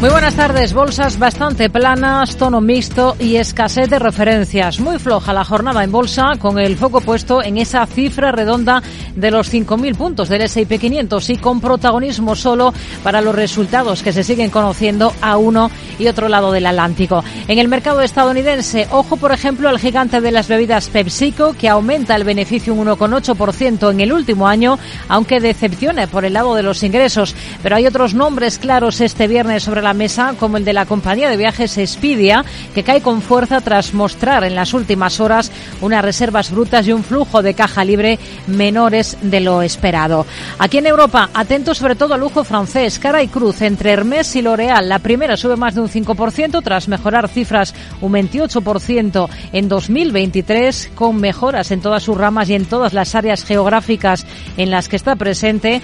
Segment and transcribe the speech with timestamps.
[0.00, 0.72] Muy buenas tardes.
[0.72, 4.80] Bolsas bastante planas, tono mixto y escasez de referencias.
[4.80, 8.82] Muy floja la jornada en bolsa, con el foco puesto en esa cifra redonda
[9.14, 12.72] de los 5.000 puntos del S&P 500 y con protagonismo solo
[13.04, 17.22] para los resultados que se siguen conociendo a uno y otro lado del Atlántico.
[17.46, 22.16] En el mercado estadounidense, ojo por ejemplo al gigante de las bebidas PepsiCo, que aumenta
[22.16, 26.82] el beneficio un 1,8% en el último año, aunque decepciona por el lado de los
[26.82, 27.34] ingresos.
[27.62, 31.28] Pero hay otros nombres claros este viernes sobre la mesa como el de la compañía
[31.28, 32.44] de viajes Expedia,
[32.74, 37.04] que cae con fuerza tras mostrar en las últimas horas unas reservas brutas y un
[37.04, 40.26] flujo de caja libre menores de lo esperado.
[40.58, 44.42] Aquí en Europa, atentos sobre todo al lujo francés, cara y cruz entre Hermès y
[44.42, 44.88] L'Oréal.
[44.88, 51.16] La primera sube más de un 5% tras mejorar cifras un 28% en 2023 con
[51.16, 55.16] mejoras en todas sus ramas y en todas las áreas geográficas en las que está
[55.16, 55.80] presente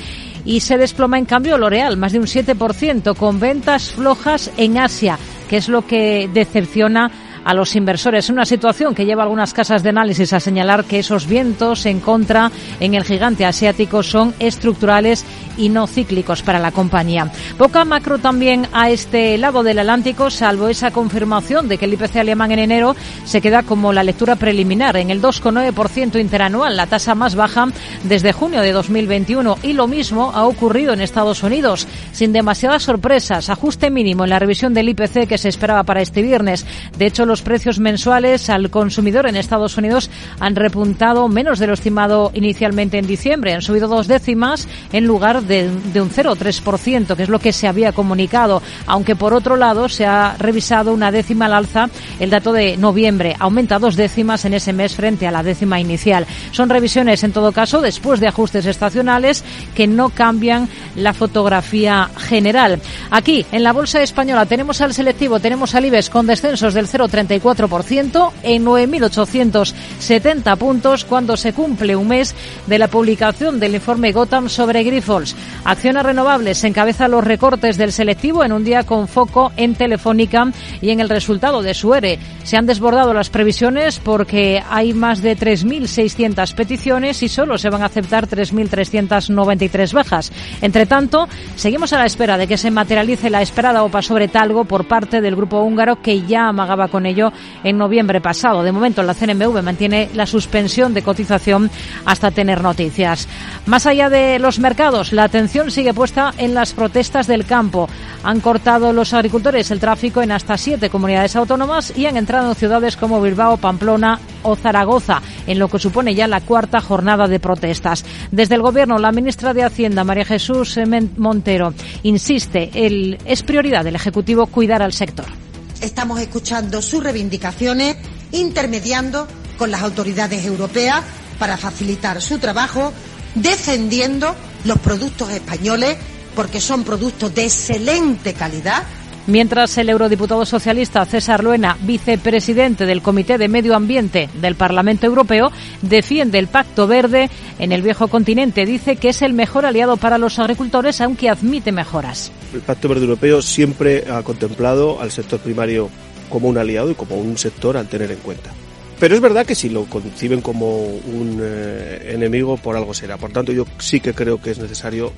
[0.46, 5.18] y se desploma en cambio L'Oreal, más de un 7%, con ventas flojas en Asia,
[5.50, 7.10] que es lo que decepciona
[7.46, 8.28] a los inversores.
[8.28, 12.50] Una situación que lleva algunas casas de análisis a señalar que esos vientos en contra
[12.80, 15.24] en el gigante asiático son estructurales
[15.56, 17.30] y no cíclicos para la compañía.
[17.56, 22.16] Poca macro también a este lado del Atlántico, salvo esa confirmación de que el IPC
[22.16, 27.14] alemán en enero se queda como la lectura preliminar en el 2,9% interanual, la tasa
[27.14, 27.68] más baja
[28.02, 29.58] desde junio de 2021.
[29.62, 33.48] Y lo mismo ha ocurrido en Estados Unidos, sin demasiadas sorpresas.
[33.50, 36.66] Ajuste mínimo en la revisión del IPC que se esperaba para este viernes.
[36.98, 41.74] De hecho, los precios mensuales al consumidor en Estados Unidos han repuntado menos de lo
[41.74, 43.54] estimado inicialmente en diciembre.
[43.54, 47.68] Han subido dos décimas en lugar de, de un 0,3%, que es lo que se
[47.68, 48.62] había comunicado.
[48.86, 51.88] Aunque por otro lado se ha revisado una décima al alza
[52.20, 53.36] el dato de noviembre.
[53.38, 56.26] Aumenta dos décimas en ese mes frente a la décima inicial.
[56.52, 62.80] Son revisiones, en todo caso, después de ajustes estacionales que no cambian la fotografía general.
[63.10, 67.15] Aquí, en la Bolsa Española, tenemos al selectivo, tenemos al IBEX con descensos del 0,30
[67.16, 72.34] 34% en 9.870 puntos cuando se cumple un mes
[72.66, 75.34] de la publicación del informe Gotham sobre Grifols.
[75.64, 80.90] Acciones Renovables encabeza los recortes del selectivo en un día con foco en Telefónica y
[80.90, 82.18] en el resultado de su ERE.
[82.44, 87.82] Se han desbordado las previsiones porque hay más de 3.600 peticiones y solo se van
[87.82, 90.32] a aceptar 3.393 bajas.
[90.60, 94.64] Entre tanto, seguimos a la espera de que se materialice la esperada OPA sobre Talgo
[94.64, 97.32] por parte del grupo húngaro que ya amagaba con ello
[97.64, 98.62] en noviembre pasado.
[98.62, 101.70] De momento, la CNMV mantiene la suspensión de cotización
[102.04, 103.28] hasta tener noticias.
[103.66, 107.88] Más allá de los mercados, la atención sigue puesta en las protestas del campo.
[108.22, 112.54] Han cortado los agricultores el tráfico en hasta siete comunidades autónomas y han entrado en
[112.54, 117.40] ciudades como Bilbao, Pamplona o Zaragoza, en lo que supone ya la cuarta jornada de
[117.40, 118.04] protestas.
[118.30, 120.78] Desde el Gobierno, la ministra de Hacienda, María Jesús
[121.16, 125.45] Montero, insiste, el, es prioridad del Ejecutivo cuidar al sector
[125.80, 127.96] estamos escuchando sus reivindicaciones,
[128.32, 129.26] intermediando
[129.58, 131.02] con las autoridades europeas
[131.38, 132.92] para facilitar su trabajo,
[133.34, 134.34] defendiendo
[134.64, 135.96] los productos españoles
[136.34, 138.82] porque son productos de excelente calidad
[139.26, 145.50] Mientras el eurodiputado socialista César Luena, vicepresidente del Comité de Medio Ambiente del Parlamento Europeo,
[145.82, 147.28] defiende el Pacto Verde
[147.58, 148.64] en el viejo continente.
[148.64, 152.30] Dice que es el mejor aliado para los agricultores, aunque admite mejoras.
[152.54, 155.90] El Pacto Verde Europeo siempre ha contemplado al sector primario
[156.28, 158.50] como un aliado y como un sector al tener en cuenta.
[158.98, 163.18] Pero es verdad que si lo conciben como un eh, enemigo, por algo será.
[163.18, 165.12] Por tanto, yo sí que creo que es necesario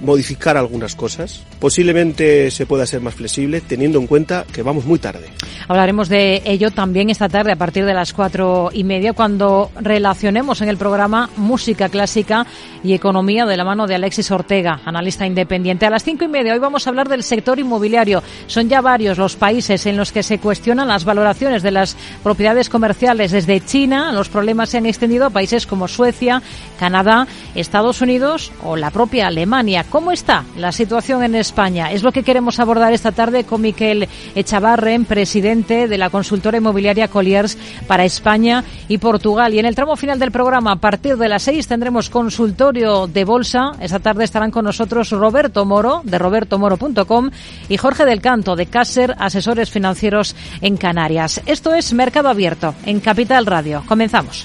[0.00, 1.42] modificar algunas cosas.
[1.58, 5.28] Posiblemente se pueda ser más flexible teniendo en cuenta que vamos muy tarde.
[5.68, 10.60] Hablaremos de ello también esta tarde a partir de las cuatro y media cuando relacionemos
[10.60, 12.46] en el programa música clásica
[12.82, 15.86] y economía de la mano de Alexis Ortega, analista independiente.
[15.86, 18.22] A las cinco y media hoy vamos a hablar del sector inmobiliario.
[18.46, 22.68] Son ya varios los países en los que se cuestionan las valoraciones de las propiedades
[22.68, 23.30] comerciales.
[23.30, 26.42] Desde China los problemas se han extendido a países como Suecia,
[26.78, 31.92] Canadá, Estados Unidos o la propia Alemania ¿Cómo está la situación en España?
[31.92, 37.08] Es lo que queremos abordar esta tarde con Miquel Echavarren, presidente de la consultora inmobiliaria
[37.08, 37.56] Colliers
[37.86, 39.54] para España y Portugal.
[39.54, 43.24] Y en el tramo final del programa, a partir de las seis, tendremos consultorio de
[43.24, 43.72] bolsa.
[43.80, 47.30] Esta tarde estarán con nosotros Roberto Moro, de robertomoro.com,
[47.68, 51.40] y Jorge del Canto, de Caser, Asesores Financieros en Canarias.
[51.46, 53.82] Esto es Mercado Abierto, en Capital Radio.
[53.86, 54.44] Comenzamos.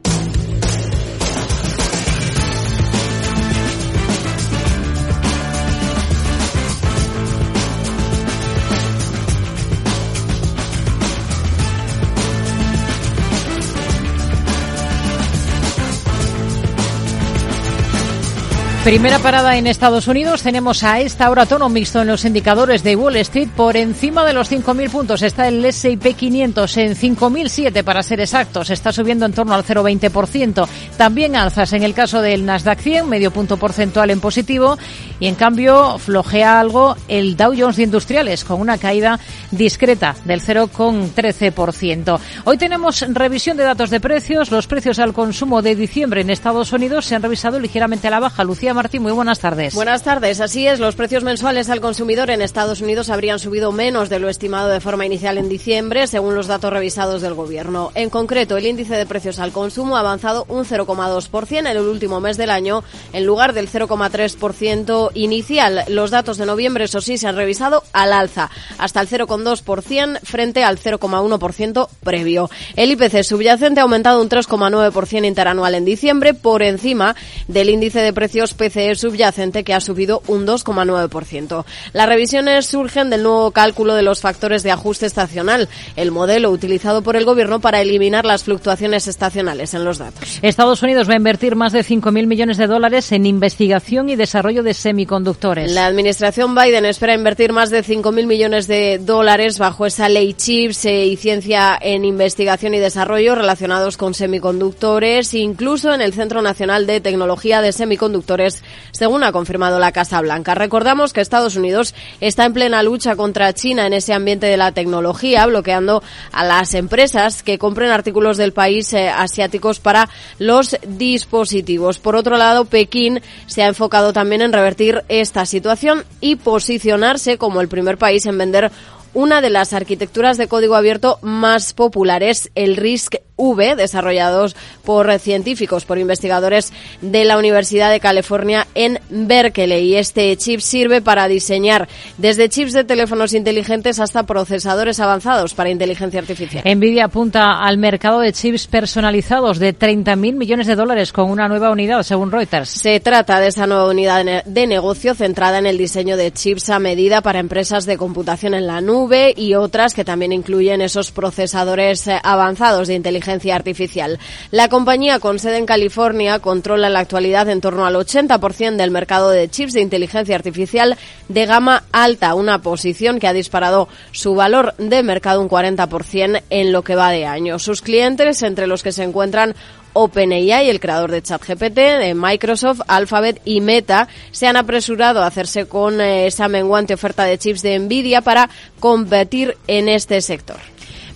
[18.83, 20.41] Primera parada en Estados Unidos.
[20.41, 23.49] Tenemos a esta hora tono mixto en los indicadores de Wall Street.
[23.55, 28.71] Por encima de los 5.000 puntos está el S&P 500 en 5.007 para ser exactos.
[28.71, 30.67] Está subiendo en torno al 0,20%.
[30.97, 34.79] También alzas en el caso del Nasdaq 100, medio punto porcentual en positivo.
[35.19, 39.19] Y en cambio flojea algo el Dow Jones de Industriales con una caída
[39.51, 42.19] discreta del 0,13%.
[42.45, 44.49] Hoy tenemos revisión de datos de precios.
[44.49, 48.19] Los precios al consumo de diciembre en Estados Unidos se han revisado ligeramente a la
[48.19, 48.43] baja.
[48.43, 49.73] Lucía Martín, muy buenas tardes.
[49.73, 50.79] Buenas tardes, así es.
[50.79, 54.79] Los precios mensuales al consumidor en Estados Unidos habrían subido menos de lo estimado de
[54.79, 57.91] forma inicial en diciembre, según los datos revisados del gobierno.
[57.95, 62.19] En concreto, el índice de precios al consumo ha avanzado un 0,2% en el último
[62.19, 62.83] mes del año,
[63.13, 65.83] en lugar del 0,3% inicial.
[65.87, 70.63] Los datos de noviembre, eso sí, se han revisado al alza, hasta el 0,2% frente
[70.63, 72.49] al 0,1% previo.
[72.75, 77.15] El IPC subyacente ha aumentado un 3,9% interanual en diciembre, por encima
[77.47, 81.65] del índice de precios PCE subyacente que ha subido un 2,9%.
[81.93, 87.01] Las revisiones surgen del nuevo cálculo de los factores de ajuste estacional, el modelo utilizado
[87.01, 90.39] por el Gobierno para eliminar las fluctuaciones estacionales en los datos.
[90.43, 94.61] Estados Unidos va a invertir más de 5.000 millones de dólares en investigación y desarrollo
[94.61, 95.71] de semiconductores.
[95.71, 100.85] La administración Biden espera invertir más de 5.000 millones de dólares bajo esa ley CHIPS
[100.85, 106.85] eh, y ciencia en investigación y desarrollo relacionados con semiconductores, incluso en el Centro Nacional
[106.85, 108.50] de Tecnología de Semiconductores
[108.91, 110.55] según ha confirmado la Casa Blanca.
[110.55, 114.71] Recordamos que Estados Unidos está en plena lucha contra China en ese ambiente de la
[114.71, 120.09] tecnología, bloqueando a las empresas que compren artículos del país eh, asiáticos para
[120.39, 121.99] los dispositivos.
[121.99, 127.61] Por otro lado, Pekín se ha enfocado también en revertir esta situación y posicionarse como
[127.61, 128.71] el primer país en vender
[129.13, 134.55] una de las arquitecturas de código abierto más populares, el RISC V, desarrollados
[134.85, 136.71] por científicos, por investigadores
[137.01, 139.95] de la Universidad de California en Berkeley.
[139.95, 146.19] Este chip sirve para diseñar desde chips de teléfonos inteligentes hasta procesadores avanzados para inteligencia
[146.19, 146.63] artificial.
[146.63, 151.71] Nvidia apunta al mercado de chips personalizados de 30.000 millones de dólares con una nueva
[151.71, 152.69] unidad, según Reuters.
[152.69, 156.79] Se trata de esa nueva unidad de negocio centrada en el diseño de chips a
[156.79, 162.07] medida para empresas de computación en la nube y otras que también incluyen esos procesadores
[162.07, 164.19] eh, avanzados de inteligencia artificial.
[164.51, 168.91] La compañía con sede en California controla en la actualidad en torno al 80% del
[168.91, 170.97] mercado de chips de inteligencia artificial
[171.29, 176.71] de gama alta, una posición que ha disparado su valor de mercado un 40% en
[176.71, 177.59] lo que va de año.
[177.59, 179.55] Sus clientes, entre los que se encuentran
[179.93, 185.65] OpenAI, el creador de ChatGPT, de Microsoft, Alphabet y Meta, se han apresurado a hacerse
[185.65, 188.49] con eh, esa menguante oferta de chips de Nvidia para
[188.79, 190.57] competir en este sector.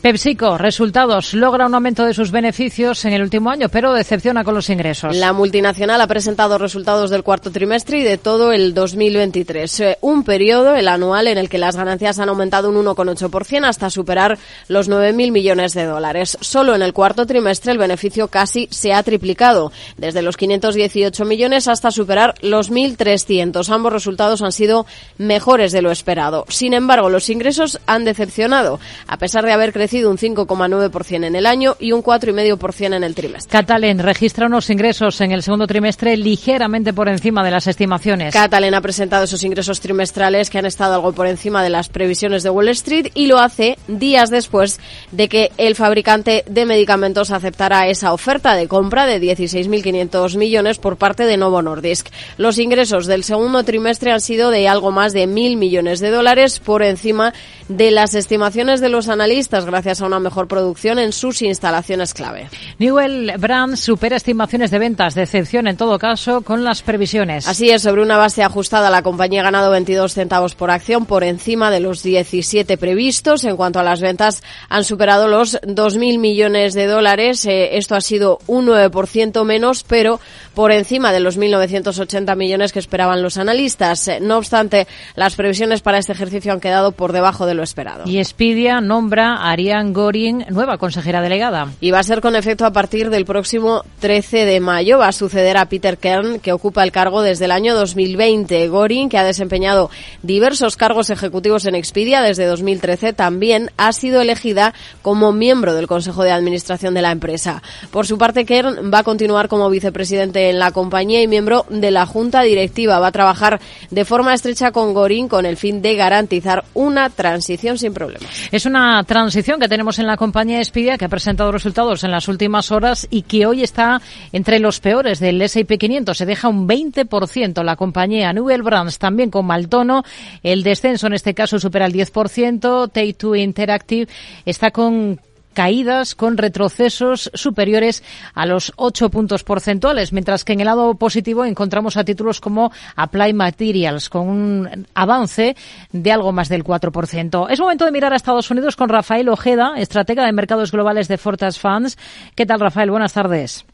[0.06, 4.54] PepsiCo, resultados, logra un aumento de sus beneficios en el último año, pero decepciona con
[4.54, 5.16] los ingresos.
[5.16, 9.80] La multinacional ha presentado resultados del cuarto trimestre y de todo el 2023.
[9.80, 13.90] Eh, un periodo, el anual, en el que las ganancias han aumentado un 1,8% hasta
[13.90, 16.38] superar los 9.000 millones de dólares.
[16.40, 21.68] Solo en el cuarto trimestre el beneficio casi se ha triplicado, desde los 518 millones
[21.68, 23.68] hasta superar los 1.300.
[23.74, 24.86] Ambos resultados han sido
[25.18, 26.46] mejores de lo esperado.
[26.50, 31.46] Sin embargo, los ingresos han decepcionado, a pesar de haber crecido un 5,9% en el
[31.46, 33.52] año y un 4,5% en el trimestre.
[33.52, 38.34] Catalen registra unos ingresos en el segundo trimestre ligeramente por encima de las estimaciones.
[38.34, 42.44] Catalen ha presentado esos ingresos trimestrales que han estado algo por encima de las previsiones
[42.44, 44.80] de Wall Street y lo hace días después
[45.12, 50.98] de que el fabricante de medicamentos aceptara esa oferta de compra de 16.500 millones por
[50.98, 52.08] parte de Novo Nordisk.
[52.38, 56.60] Los ingresos del segundo trimestre han sido de algo más de 1.000 millones de dólares
[56.60, 57.34] por encima
[57.68, 62.48] de las estimaciones de los analistas gracias a una mejor producción en sus instalaciones clave.
[62.80, 67.46] Newell Brands supera estimaciones de ventas, decepción en todo caso con las previsiones.
[67.46, 71.26] Así es, sobre una base ajustada, la compañía ha ganado 22 centavos por acción por
[71.26, 73.44] encima de los 17 previstos.
[73.44, 77.46] En cuanto a las ventas, han superado los 2.000 millones de dólares.
[77.46, 80.22] Eh, esto ha sido un 9% menos, pero
[80.54, 84.08] por encima de los 1.980 millones que esperaban los analistas.
[84.08, 88.06] Eh, no obstante, las previsiones para este ejercicio han quedado por debajo de lo esperado.
[88.06, 91.72] Y Expedia nombra a Gorin nueva consejera delegada.
[91.82, 95.00] Y va a ser con efecto a partir del próximo 13 de mayo.
[95.00, 98.68] Va a suceder a Peter Kern, que ocupa el cargo desde el año 2020.
[98.68, 99.90] Gorin, que ha desempeñado
[100.22, 106.24] diversos cargos ejecutivos en Expedia desde 2013, también ha sido elegida como miembro del Consejo
[106.24, 107.64] de Administración de la empresa.
[107.92, 111.92] Por su parte, Kern va a continuar como vicepresidente en la compañía y miembro de
[111.92, 113.00] la Junta Directiva.
[113.00, 117.78] Va a trabajar de forma estrecha con Gorin con el fin de garantizar una transición
[117.78, 118.30] sin problemas.
[118.52, 122.28] Es una transición que tenemos en la compañía Expedia que ha presentado resultados en las
[122.28, 126.18] últimas horas y que hoy está entre los peores del S&P 500.
[126.18, 130.04] Se deja un 20% la compañía Newell Brands también con mal tono.
[130.44, 132.92] El descenso en este caso supera el 10%.
[132.92, 134.12] Take-Two Interactive
[134.46, 135.20] está con
[135.56, 138.04] caídas con retrocesos superiores
[138.36, 142.72] a los 8 puntos porcentuales, mientras que en el lado positivo encontramos a títulos como
[142.96, 145.56] Apply Materials con un avance
[145.92, 147.48] de algo más del 4%.
[147.50, 151.18] Es momento de mirar a Estados Unidos con Rafael Ojeda, estratega de mercados globales de
[151.18, 151.98] Fortas Funds.
[152.36, 152.92] ¿Qué tal, Rafael?
[152.92, 153.66] Buenas tardes.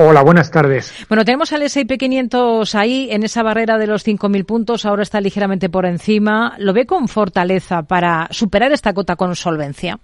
[0.00, 0.94] Hola, buenas tardes.
[1.08, 5.20] Bueno, tenemos al S&P 500 ahí en esa barrera de los 5.000 puntos, ahora está
[5.20, 6.54] ligeramente por encima.
[6.58, 9.98] ¿Lo ve con fortaleza para superar esta cota con solvencia?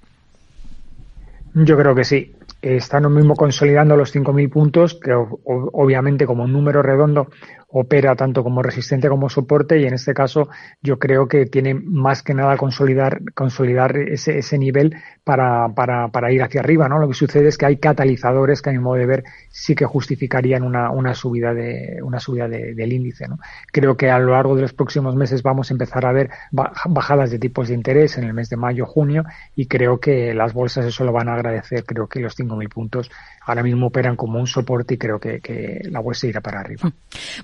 [1.54, 2.34] Yo creo que sí.
[2.60, 7.28] Están lo mismo consolidando los 5.000 puntos, que obviamente como un número redondo
[7.76, 10.48] opera tanto como resistente como soporte y en este caso
[10.80, 16.30] yo creo que tiene más que nada consolidar, consolidar ese, ese nivel para, para, para
[16.30, 17.00] ir hacia arriba, ¿no?
[17.00, 19.86] Lo que sucede es que hay catalizadores que a mi modo de ver sí que
[19.86, 23.40] justificarían una, una subida de, una subida del índice, ¿no?
[23.72, 27.32] Creo que a lo largo de los próximos meses vamos a empezar a ver bajadas
[27.32, 29.24] de tipos de interés en el mes de mayo, junio
[29.56, 31.84] y creo que las bolsas eso lo van a agradecer.
[31.84, 33.10] Creo que los 5.000 puntos
[33.44, 36.90] ahora mismo operan como un soporte y creo que, que la bolsa irá para arriba.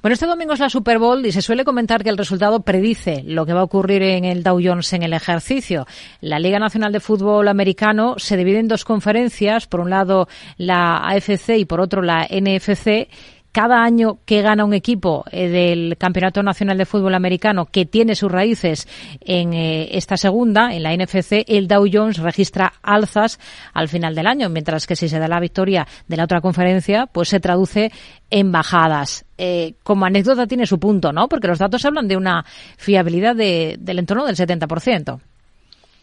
[0.02, 3.22] Bueno, este domingo es la Super Bowl y se suele comentar que el resultado predice
[3.24, 5.86] lo que va a ocurrir en el Dow Jones en el ejercicio.
[6.20, 10.98] La Liga Nacional de Fútbol Americano se divide en dos conferencias, por un lado la
[11.08, 13.08] AFC y por otro la NFC
[13.52, 18.14] cada año que gana un equipo eh, del Campeonato Nacional de Fútbol Americano que tiene
[18.14, 18.86] sus raíces
[19.20, 23.38] en eh, esta segunda, en la NFC, el Dow Jones registra alzas
[23.72, 27.06] al final del año, mientras que si se da la victoria de la otra conferencia,
[27.06, 27.90] pues se traduce
[28.30, 29.24] en bajadas.
[29.38, 31.28] Eh, como anécdota tiene su punto, ¿no?
[31.28, 32.44] Porque los datos hablan de una
[32.76, 35.20] fiabilidad de, del entorno del 70%.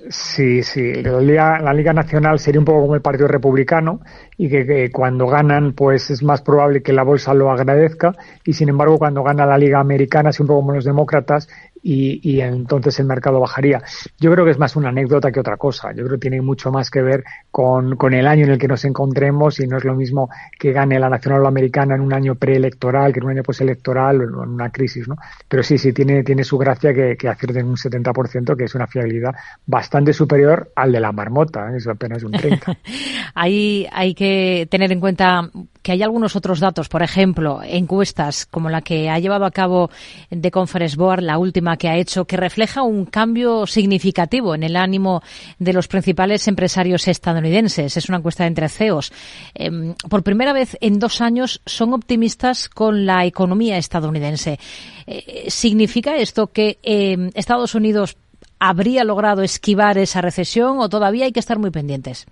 [0.10, 0.94] Sí, sí.
[1.02, 4.00] La Liga, la Liga Nacional sería un poco como el Partido Republicano
[4.38, 8.14] y que, cuando ganan, pues es más probable que la bolsa lo agradezca
[8.46, 11.50] y sin embargo cuando gana la Liga Americana es un poco como los demócratas
[11.82, 13.82] y, y, entonces el mercado bajaría.
[14.20, 15.92] Yo creo que es más una anécdota que otra cosa.
[15.92, 18.86] Yo creo que tiene mucho más que ver con, el año en el que nos
[18.86, 23.12] encontremos y no es lo mismo que gane la nacional americana en un año preelectoral
[23.12, 25.16] que en un año postelectoral o en una crisis, ¿no?
[25.48, 28.88] Pero sí, sí, tiene, tiene su gracia que, que acierten un 70%, que es una
[28.88, 31.78] fiabilidad bastante superior al de la marmota, ¿eh?
[31.78, 32.78] eso apenas un 30%.
[33.34, 35.50] hay, hay que tener en cuenta
[35.82, 39.90] que hay algunos otros datos, por ejemplo, encuestas como la que ha llevado a cabo
[40.30, 44.78] de Conference Board, la última que ha hecho, que refleja un cambio significativo en el
[44.78, 45.22] ánimo
[45.60, 47.98] de los principales empresarios estadounidenses.
[47.98, 49.12] Es una encuesta entre CEOs.
[49.54, 54.60] Em, por primera vez en dos años son optimistas con la economía estadounidense.
[55.06, 58.16] Eh, ¿Significa esto que em, Estados Unidos
[58.60, 62.26] habría logrado esquivar esa recesión o todavía hay que estar muy pendientes?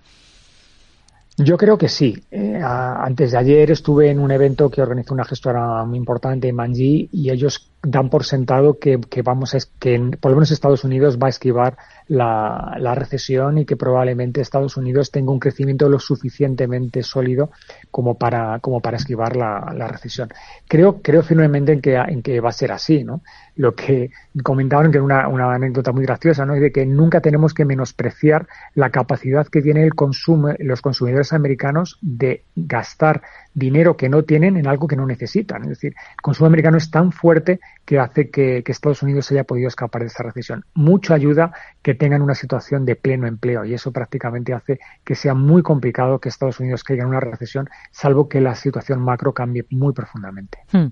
[1.38, 2.24] Yo creo que sí.
[2.30, 6.56] Eh, antes de ayer estuve en un evento que organizó una gestora muy importante en
[6.56, 11.18] Manji y ellos dan por sentado que, vamos a, que por lo menos Estados Unidos
[11.22, 11.76] va a esquivar
[12.08, 17.50] la, recesión y que probablemente Estados Unidos tenga un crecimiento lo suficientemente sólido
[17.90, 20.30] como para, como para esquivar la, recesión.
[20.66, 23.22] Creo, creo firmemente en que, en que va a ser así, ¿no?
[23.54, 24.10] Lo que
[24.42, 26.54] comentaban que era una, una anécdota muy graciosa, ¿no?
[26.54, 31.25] Es de que nunca tenemos que menospreciar la capacidad que tiene el consumo, los consumidores
[31.32, 33.22] americanos de gastar
[33.54, 35.62] dinero que no tienen en algo que no necesitan.
[35.62, 39.68] Es decir, el consumo americano es tan fuerte que hace que, Estados Unidos haya podido
[39.68, 40.64] escapar de esa recesión.
[40.74, 41.52] Mucho ayuda
[41.82, 46.18] que tengan una situación de pleno empleo y eso prácticamente hace que sea muy complicado
[46.18, 50.58] que Estados Unidos caiga en una recesión, salvo que la situación macro cambie muy profundamente.
[50.72, 50.88] Hmm.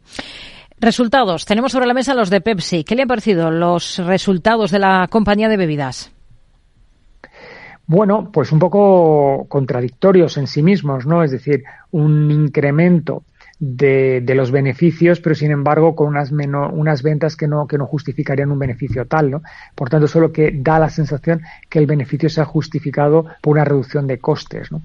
[0.78, 1.44] Resultados.
[1.44, 2.84] Tenemos sobre la mesa los de Pepsi.
[2.84, 6.12] ¿Qué le han parecido los resultados de la compañía de bebidas?
[7.86, 11.22] Bueno, pues un poco contradictorios en sí mismos, ¿no?
[11.22, 13.24] Es decir, un incremento
[13.58, 18.50] de, los beneficios, pero sin embargo con unas, unas ventas que no, que no justificarían
[18.50, 19.30] un beneficio tal.
[19.30, 19.42] ¿no?
[19.74, 23.64] Por tanto, solo que da la sensación que el beneficio se ha justificado por una
[23.64, 24.72] reducción de costes.
[24.72, 24.82] ¿no?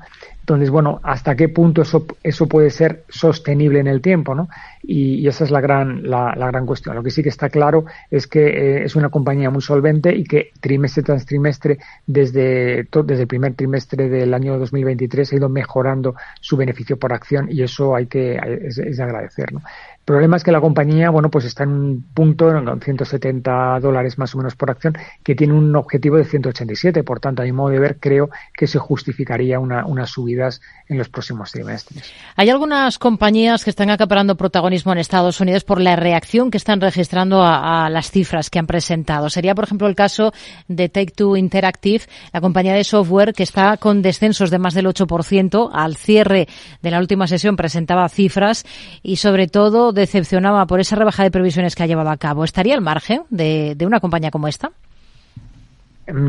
[0.49, 4.33] Entonces, bueno, ¿hasta qué punto eso, eso puede ser sostenible en el tiempo?
[4.33, 4.49] ¿no?
[4.81, 6.95] Y, y esa es la gran, la, la, gran cuestión.
[6.95, 10.23] Lo que sí que está claro es que eh, es una compañía muy solvente y
[10.23, 11.77] que trimestre tras trimestre,
[12.07, 17.47] desde, desde el primer trimestre del año 2023, ha ido mejorando su beneficio por acción
[17.51, 19.53] y eso hay que es, es de agradecer.
[19.53, 19.61] ¿no?
[20.09, 24.17] El problema es que la compañía, bueno, pues está en un punto, en 170 dólares
[24.17, 27.03] más o menos por acción, que tiene un objetivo de 187.
[27.03, 30.97] Por tanto, a mi modo de ver, creo que se justificaría una, unas subidas en
[30.97, 32.11] los próximos trimestres.
[32.35, 36.81] Hay algunas compañías que están acaparando protagonismo en Estados Unidos por la reacción que están
[36.81, 39.29] registrando a, las cifras que han presentado.
[39.29, 40.33] Sería, por ejemplo, el caso
[40.67, 45.69] de Take-Two Interactive, la compañía de software que está con descensos de más del 8%.
[45.71, 46.47] Al cierre
[46.81, 48.65] de la última sesión presentaba cifras
[49.03, 52.43] y, sobre todo, decepcionaba por esa rebaja de previsiones que ha llevado a cabo.
[52.43, 54.71] ¿Estaría al margen de, una compañía como esta?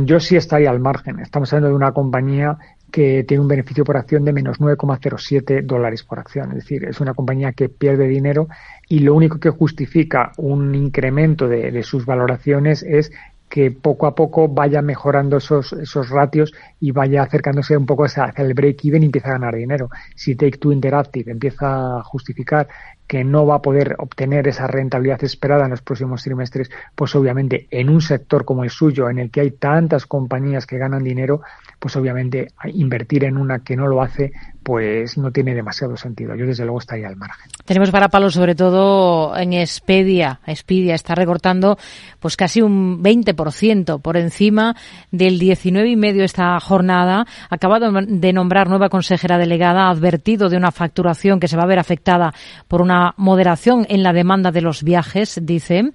[0.04, 1.20] Yo sí estaría al margen.
[1.20, 2.58] Estamos hablando de una compañía
[2.92, 6.50] que tiene un beneficio por acción de menos 9,07 dólares por acción.
[6.50, 8.48] Es decir, es una compañía que pierde dinero
[8.88, 13.12] y lo único que justifica un incremento de, de sus valoraciones es
[13.50, 18.32] que poco a poco vaya mejorando esos, esos ratios y vaya acercándose un poco hacia,
[18.36, 19.90] el break-even y empieza a ganar dinero.
[20.14, 22.68] Si Take-Two Interactive empieza a justificar
[23.10, 27.66] que no va a poder obtener esa rentabilidad esperada en los próximos trimestres, pues obviamente
[27.72, 31.40] en un sector como el suyo, en el que hay tantas compañías que ganan dinero,
[31.80, 34.30] pues obviamente invertir en una que no lo hace,
[34.70, 36.36] pues no tiene demasiado sentido.
[36.36, 37.50] Yo desde luego estaría al margen.
[37.64, 40.38] Tenemos para palo sobre todo en Expedia.
[40.46, 41.76] Expedia está recortando
[42.20, 44.76] pues casi un 20% por encima
[45.10, 47.26] del 19,5 esta jornada.
[47.48, 51.66] Acaba de nombrar nueva consejera delegada, ha advertido de una facturación que se va a
[51.66, 52.32] ver afectada
[52.68, 55.90] por una moderación en la demanda de los viajes, dice.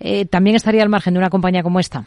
[0.00, 2.06] Eh, ¿También estaría al margen de una compañía como esta?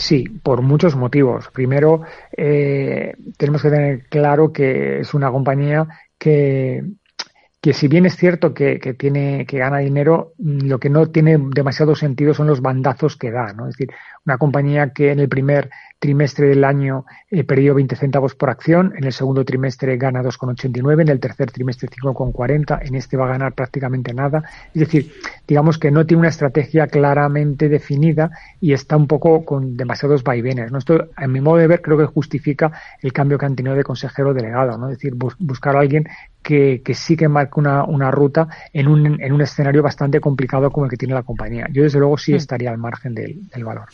[0.00, 1.50] Sí, por muchos motivos.
[1.52, 2.00] Primero,
[2.34, 5.86] eh, tenemos que tener claro que es una compañía
[6.18, 6.82] que,
[7.60, 11.36] que si bien es cierto que, que, tiene que gana dinero, lo que no tiene
[11.54, 13.68] demasiado sentido son los bandazos que da, ¿no?
[13.68, 18.34] Es decir, una compañía que en el primer trimestre del año eh, perdió 20 centavos
[18.34, 23.18] por acción, en el segundo trimestre gana 2,89, en el tercer trimestre 5,40, en este
[23.18, 24.42] va a ganar prácticamente nada.
[24.74, 25.12] Es decir,
[25.46, 30.72] digamos que no tiene una estrategia claramente definida y está un poco con demasiados vaivenes.
[30.72, 30.78] ¿no?
[30.78, 33.84] Esto, en mi modo de ver, creo que justifica el cambio que han tenido de
[33.84, 34.88] consejero delegado, ¿no?
[34.88, 36.08] Es decir, bus buscar a alguien
[36.42, 40.70] que, que, sí que marque una, una ruta en un, en un escenario bastante complicado
[40.70, 41.66] como el que tiene la compañía.
[41.72, 43.86] Yo, desde luego, sí estaría al margen del, del valor.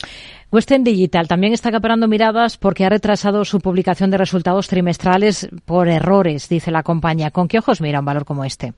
[0.51, 5.89] Western Digital también está acaparando miradas porque ha retrasado su publicación de resultados trimestrales por
[5.89, 7.31] errores, dice la compañía.
[7.31, 8.73] ¿Con qué ojos mira un valor como este?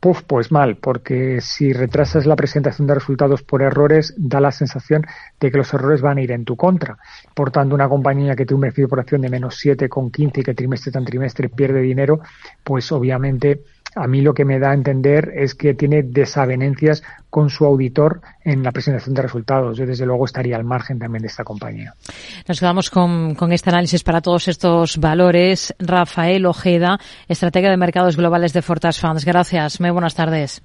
[0.00, 5.04] Puf, pues mal, porque si retrasas la presentación de resultados por errores, da la sensación
[5.40, 6.98] de que los errores van a ir en tu contra.
[7.34, 10.54] Por tanto, una compañía que tiene un beneficio por acción de menos 7,15 y que
[10.54, 12.20] trimestre tras trimestre pierde dinero,
[12.62, 13.64] pues obviamente
[13.98, 18.20] a mí lo que me da a entender es que tiene desavenencias con su auditor
[18.44, 19.76] en la presentación de resultados.
[19.76, 21.94] Yo, desde luego, estaría al margen también de esta compañía.
[22.46, 25.74] Nos quedamos con, con este análisis para todos estos valores.
[25.78, 29.24] Rafael Ojeda, estratega de mercados globales de Fortas Funds.
[29.24, 29.80] Gracias.
[29.80, 30.62] Muy buenas tardes.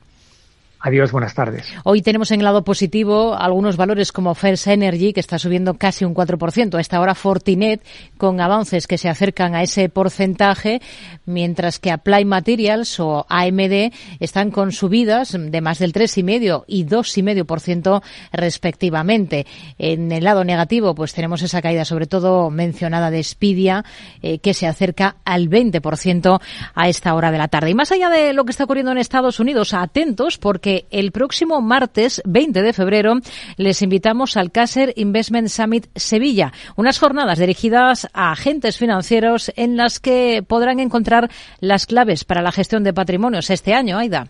[0.86, 1.66] Adiós, buenas tardes.
[1.86, 6.04] Hoy tenemos en el lado positivo algunos valores como First Energy, que está subiendo casi
[6.04, 6.76] un 4%.
[6.76, 7.82] A esta hora Fortinet,
[8.18, 10.82] con avances que se acercan a ese porcentaje,
[11.26, 18.04] mientras que Applied Materials o AMD están con subidas de más del 3,5 y 2,5%
[18.34, 19.48] respectivamente.
[19.78, 23.86] En el lado negativo, pues tenemos esa caída, sobre todo mencionada de Spidia,
[24.22, 26.42] eh, que se acerca al 20%
[26.76, 27.70] a esta hora de la tarde.
[27.70, 31.62] Y más allá de lo que está ocurriendo en Estados Unidos, atentos porque el próximo
[31.62, 33.16] martes 20 de febrero
[33.58, 40.00] les invitamos al Caser Investment Summit Sevilla, unas jornadas dirigidas a agentes financieros en las
[40.00, 44.30] que podrán encontrar las claves para la gestión de patrimonios este año, Aida.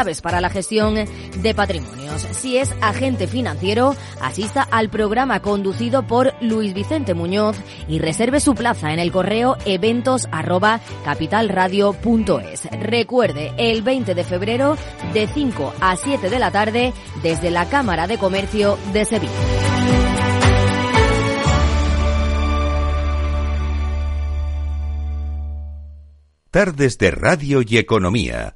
[0.21, 2.21] para la gestión de patrimonios.
[2.31, 7.55] Si es agente financiero, asista al programa conducido por Luis Vicente Muñoz
[7.87, 10.27] y reserve su plaza en el correo eventos.
[12.81, 14.75] Recuerde, el 20 de febrero
[15.13, 19.31] de 5 a 7 de la tarde desde la Cámara de Comercio de Sevilla.
[26.49, 28.55] Tardes de Radio y Economía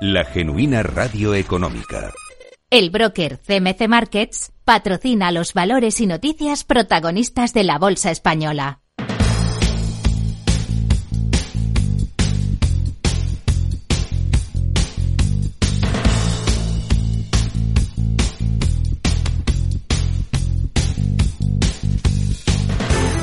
[0.00, 2.12] La genuina radio económica.
[2.70, 8.80] El broker CMC Markets patrocina los valores y noticias protagonistas de la Bolsa Española.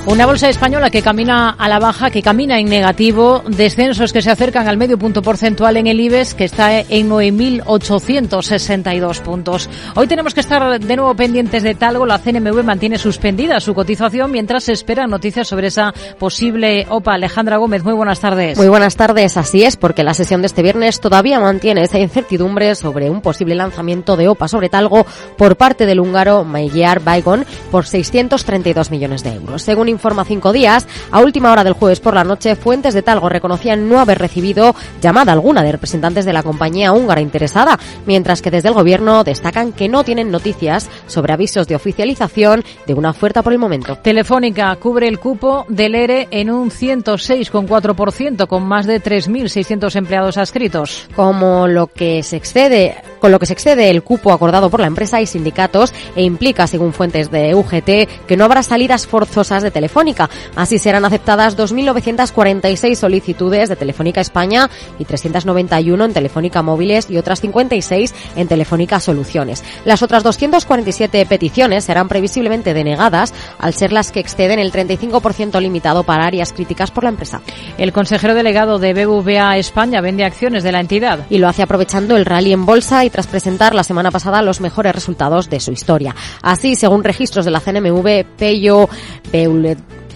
[0.07, 4.29] Una bolsa española que camina a la baja, que camina en negativo, descensos que se
[4.29, 9.67] acercan al medio punto porcentual en el IBEX, que está en 9.862 puntos.
[9.95, 12.05] Hoy tenemos que estar de nuevo pendientes de Talgo.
[12.05, 17.15] La CNMV mantiene suspendida su cotización mientras se esperan noticias sobre esa posible OPA.
[17.15, 18.59] Alejandra Gómez, muy buenas tardes.
[18.59, 22.75] Muy buenas tardes, así es, porque la sesión de este viernes todavía mantiene esa incertidumbre
[22.75, 25.03] sobre un posible lanzamiento de OPA sobre Talgo
[25.35, 29.63] por parte del húngaro Magyar Baigon por 632 millones de euros.
[29.63, 33.29] Según informa Cinco Días, a última hora del jueves por la noche, fuentes de Talgo
[33.29, 38.51] reconocían no haber recibido llamada alguna de representantes de la compañía húngara interesada, mientras que
[38.51, 43.41] desde el gobierno destacan que no tienen noticias sobre avisos de oficialización de una oferta
[43.41, 43.97] por el momento.
[43.97, 51.07] Telefónica cubre el cupo del ERE en un 106,4% con más de 3.600 empleados adscritos.
[51.15, 54.87] Como lo que se excede, con lo que se excede el cupo acordado por la
[54.87, 59.71] empresa y sindicatos e implica, según fuentes de UGT, que no habrá salidas forzosas de
[59.71, 60.31] Telefónica Telefónica.
[60.55, 64.67] Así serán aceptadas 2.946 solicitudes de Telefónica España
[64.97, 69.63] y 391 en Telefónica Móviles y otras 56 en Telefónica Soluciones.
[69.85, 76.03] Las otras 247 peticiones serán previsiblemente denegadas al ser las que exceden el 35% limitado
[76.03, 77.41] para áreas críticas por la empresa.
[77.77, 81.27] El consejero delegado de BBVA España vende acciones de la entidad.
[81.29, 84.61] Y lo hace aprovechando el rally en bolsa y tras presentar la semana pasada los
[84.61, 86.15] mejores resultados de su historia.
[86.41, 88.89] Así, según registros de la CNMV, Peyo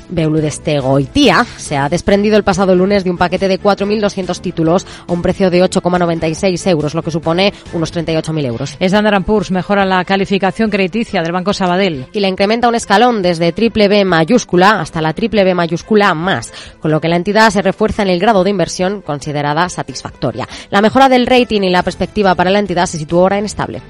[0.10, 5.13] Beulet Beuludestegoitia se ha desprendido el pasado lunes de un paquete de 4.200 títulos a
[5.13, 8.78] un precio de 8,96 euros, lo que supone unos 38.000 euros.
[8.80, 12.08] Standard Poor's mejora la calificación crediticia del Banco Sabadell.
[12.13, 16.52] Y la incrementa un escalón desde triple B mayúscula hasta la triple B mayúscula más,
[16.80, 20.48] con lo que la entidad se refuerza en el grado de inversión considerada satisfactoria.
[20.69, 23.82] La mejora del rating y la perspectiva para la entidad se sitúa ahora en estable.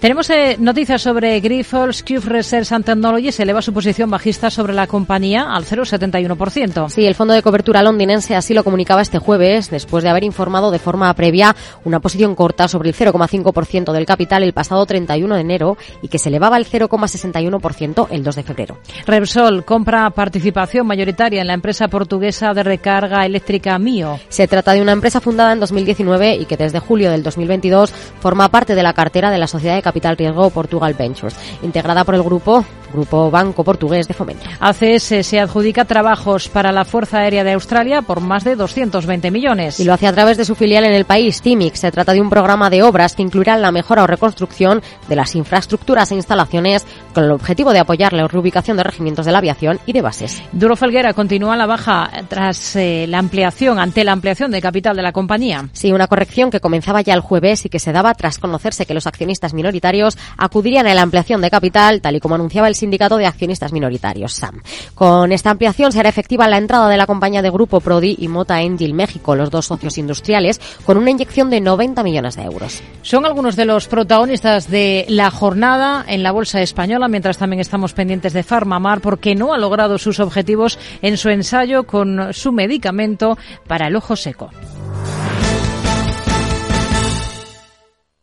[0.00, 4.74] Tenemos eh, noticias sobre Grifols, Cube Research and Technology, se eleva su posición bajista sobre
[4.74, 6.88] la compañía al 0,71%.
[6.88, 10.70] Sí, el fondo de cobertura londinense así lo comunicaba este jueves, después de haber informado
[10.70, 15.40] de forma previa una posición corta sobre el 0,5% del capital el pasado 31 de
[15.40, 18.78] enero y que se elevaba al 0,61% el 2 de febrero.
[19.06, 24.18] Repsol compra participación mayoritaria en la empresa portuguesa de recarga eléctrica Mio.
[24.28, 28.48] Se trata de una empresa fundada en 2019 y que desde julio del 2022 forma
[28.48, 32.22] parte de la cartera de la Sociedad de Capital Riesgo Portugal Ventures, integrada por el
[32.22, 34.46] grupo Grupo Banco Portugués de Fomento.
[34.60, 35.53] ACS se adjudica
[35.86, 39.78] trabajos para la Fuerza Aérea de Australia por más de 220 millones.
[39.78, 41.76] Y lo hace a través de su filial en el país, CIMIC.
[41.76, 45.36] Se trata de un programa de obras que incluirá la mejora o reconstrucción de las
[45.36, 49.78] infraestructuras e instalaciones con el objetivo de apoyar la reubicación de regimientos de la aviación
[49.86, 50.42] y de bases.
[50.50, 55.02] Duro Felguera continúa la baja tras eh, la ampliación, ante la ampliación de capital de
[55.02, 55.68] la compañía.
[55.72, 58.94] Sí, una corrección que comenzaba ya el jueves y que se daba tras conocerse que
[58.94, 63.16] los accionistas minoritarios acudirían a la ampliación de capital, tal y como anunciaba el Sindicato
[63.16, 64.60] de Accionistas Minoritarios, SAM.
[64.94, 68.62] Con esta ampliación será efectiva la entrada de la compañía de Grupo Prodi y Mota
[68.62, 72.82] Engil México, los dos socios industriales, con una inyección de 90 millones de euros.
[73.02, 77.92] Son algunos de los protagonistas de la jornada en la Bolsa Española, mientras también estamos
[77.92, 83.36] pendientes de Farmamar porque no ha logrado sus objetivos en su ensayo con su medicamento
[83.66, 84.48] para el ojo seco.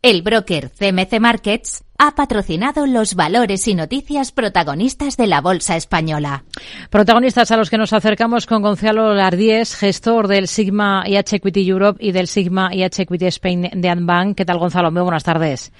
[0.03, 6.43] El broker CMC Markets ha patrocinado los valores y noticias protagonistas de la Bolsa Española.
[6.89, 12.03] Protagonistas a los que nos acercamos con Gonzalo Lardíez, gestor del Sigma IH Equity Europe
[12.03, 14.37] y del Sigma IH Equity Spain de Anbank.
[14.37, 14.89] ¿Qué tal, Gonzalo?
[14.91, 15.71] Muy buenas tardes.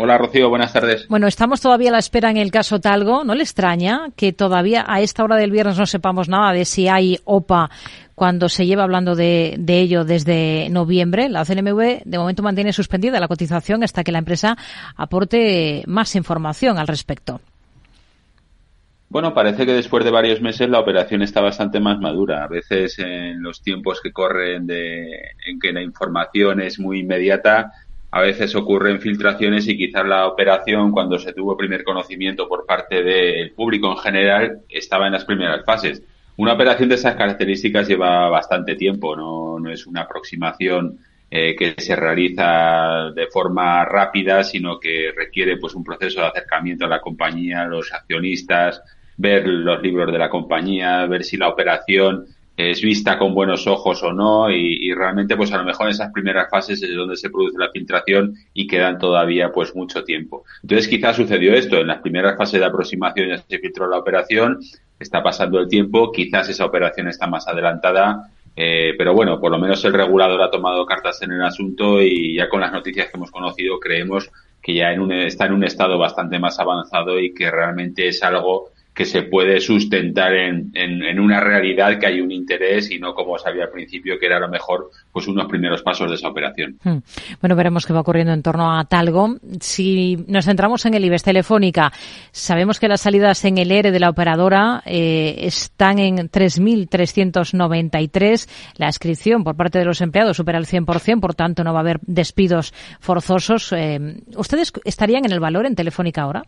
[0.00, 1.08] Hola Rocío, buenas tardes.
[1.08, 3.24] Bueno, estamos todavía a la espera en el caso Talgo.
[3.24, 6.86] ¿No le extraña que todavía a esta hora del viernes no sepamos nada de si
[6.86, 7.68] hay OPA
[8.14, 11.28] cuando se lleva hablando de, ello desde noviembre.
[11.28, 14.56] La CNMV de momento mantiene suspendida la cotización hasta que la empresa
[14.94, 17.40] aporte más información al respecto.
[19.08, 22.44] Bueno, parece que después de varios meses la operación está bastante más madura.
[22.44, 25.08] A veces en los tiempos que corren de,
[25.44, 27.72] en que la información es muy inmediata,
[28.10, 33.02] a veces ocurren filtraciones y quizás la operación, cuando se tuvo primer conocimiento por parte
[33.02, 36.02] del público en general, estaba en las primeras fases.
[36.36, 40.98] Una operación de esas características lleva bastante tiempo, no, es una aproximación
[41.30, 46.86] eh, que se realiza de forma rápida, sino que requiere pues un proceso de acercamiento
[46.86, 48.80] a la compañía, los accionistas,
[49.18, 52.24] ver los libros de la compañía, ver si la operación
[52.58, 55.92] es vista con buenos ojos o no y, y, realmente pues a lo mejor en
[55.92, 60.44] esas primeras fases es donde se produce la filtración y quedan todavía pues mucho tiempo.
[60.62, 64.58] Entonces quizás sucedió esto, en las primeras fases de aproximación ya se filtró la operación,
[64.98, 69.58] está pasando el tiempo, quizás esa operación está más adelantada, eh, pero bueno, por lo
[69.60, 73.16] menos el regulador ha tomado cartas en el asunto y ya con las noticias que
[73.16, 77.32] hemos conocido creemos que ya en un, está en un estado bastante más avanzado y
[77.32, 82.32] que realmente es algo que se puede sustentar en, en, una realidad que hay un
[82.32, 85.82] interés y no como sabía al principio que era a lo mejor pues unos primeros
[85.82, 86.80] pasos de esa operación.
[86.82, 86.96] Hmm.
[87.40, 89.36] Bueno, veremos qué va ocurriendo en torno a Talgo.
[89.60, 91.92] Si nos centramos en el IBEX Telefónica,
[92.32, 98.48] sabemos que las salidas en el ERE de la operadora eh, están en 3.393.
[98.78, 101.82] La inscripción por parte de los empleados supera el 100%, por tanto no va a
[101.82, 103.72] haber despidos forzosos.
[103.72, 106.42] Eh, ¿Ustedes estarían en el valor en Telefónica ahora?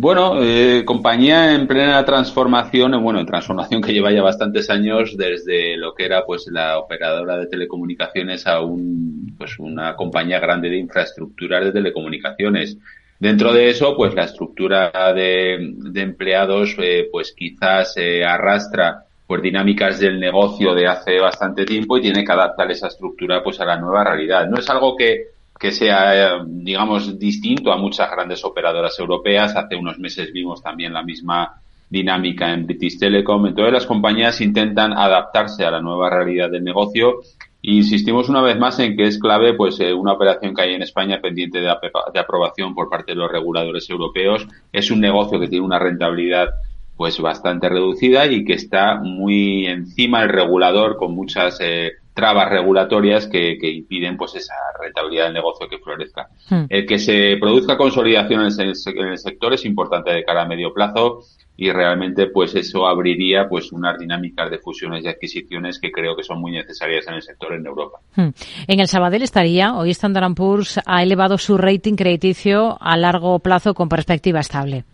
[0.00, 5.76] Bueno, eh, compañía en plena transformación, bueno, en transformación que lleva ya bastantes años desde
[5.76, 10.78] lo que era pues la operadora de telecomunicaciones a un, pues una compañía grande de
[10.78, 12.78] infraestructuras de telecomunicaciones.
[13.18, 19.42] Dentro de eso, pues la estructura de, de empleados, eh, pues quizás eh, arrastra pues
[19.42, 23.64] dinámicas del negocio de hace bastante tiempo y tiene que adaptar esa estructura pues a
[23.64, 24.46] la nueva realidad.
[24.46, 29.56] No es algo que que sea, digamos, distinto a muchas grandes operadoras europeas.
[29.56, 33.46] Hace unos meses vimos también la misma dinámica en British Telecom.
[33.46, 37.20] Entonces las compañías intentan adaptarse a la nueva realidad del negocio
[37.62, 40.82] insistimos una vez más en que es clave pues eh, una operación que hay en
[40.82, 41.66] España pendiente de,
[42.12, 44.46] de, aprobación por parte de los reguladores europeos.
[44.72, 46.48] Es un negocio que tiene una rentabilidad
[46.96, 53.28] pues bastante reducida y que está muy encima del regulador con muchas eh, trabas regulatorias
[53.28, 56.28] que, impiden pues esa rentabilidad del negocio que florezca.
[56.50, 56.64] Hmm.
[56.68, 61.20] El que se produzca consolidación en el, sector es importante de cara a medio plazo
[61.56, 66.24] y realmente pues eso abriría pues unas dinámicas de fusiones y adquisiciones que creo que
[66.24, 68.00] son muy necesarias en el sector en Europa.
[68.16, 68.30] Hmm.
[68.66, 73.74] En el Sabadell estaría, hoy Standard Poor's ha elevado su rating crediticio a largo plazo
[73.74, 74.84] con perspectiva estable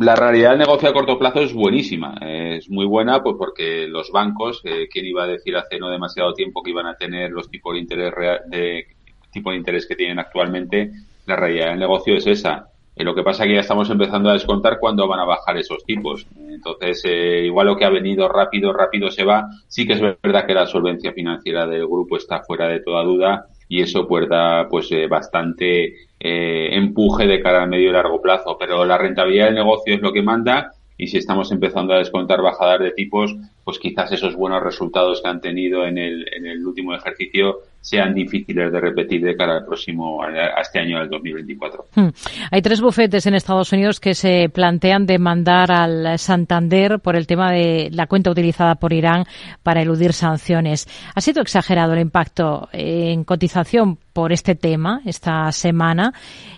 [0.00, 2.14] la realidad del negocio a corto plazo es buenísima.
[2.20, 6.32] Es muy buena pues porque los bancos, eh, ¿quién iba a decir hace no demasiado
[6.32, 8.12] tiempo que iban a tener los tipos de interés
[8.48, 8.86] de
[9.30, 10.90] tipo de interés que tienen actualmente?
[11.26, 12.68] La realidad del negocio es esa.
[12.94, 15.56] Eh, lo que pasa es que ya estamos empezando a descontar cuándo van a bajar
[15.56, 16.26] esos tipos.
[16.36, 19.48] Entonces, eh, igual lo que ha venido rápido, rápido se va.
[19.68, 23.46] Sí que es verdad que la solvencia financiera del grupo está fuera de toda duda
[23.68, 28.56] y eso da pues eh, bastante eh, empuje de cara a medio y largo plazo.
[28.58, 32.40] Pero la rentabilidad del negocio es lo que manda y si estamos empezando a descontar
[32.42, 36.66] bajadas de tipos, pues quizás esos buenos resultados que han tenido en el, en el
[36.66, 41.86] último ejercicio sean difíciles de repetir de cara al próximo, a este año, al 2024.
[41.94, 42.08] Hmm.
[42.50, 47.50] Hay tres bufetes en Estados Unidos que se plantean demandar al Santander por el tema
[47.50, 49.24] de la cuenta utilizada por Irán
[49.64, 50.86] para eludir sanciones.
[51.14, 56.14] ¿Ha sido exagerado el impacto en cotización por este tema esta semana?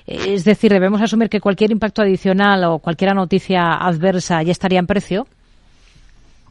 [0.06, 4.86] Es decir, debemos asumir que cualquier impacto adicional o cualquier noticia adversa ya estaría en
[4.86, 5.26] precio.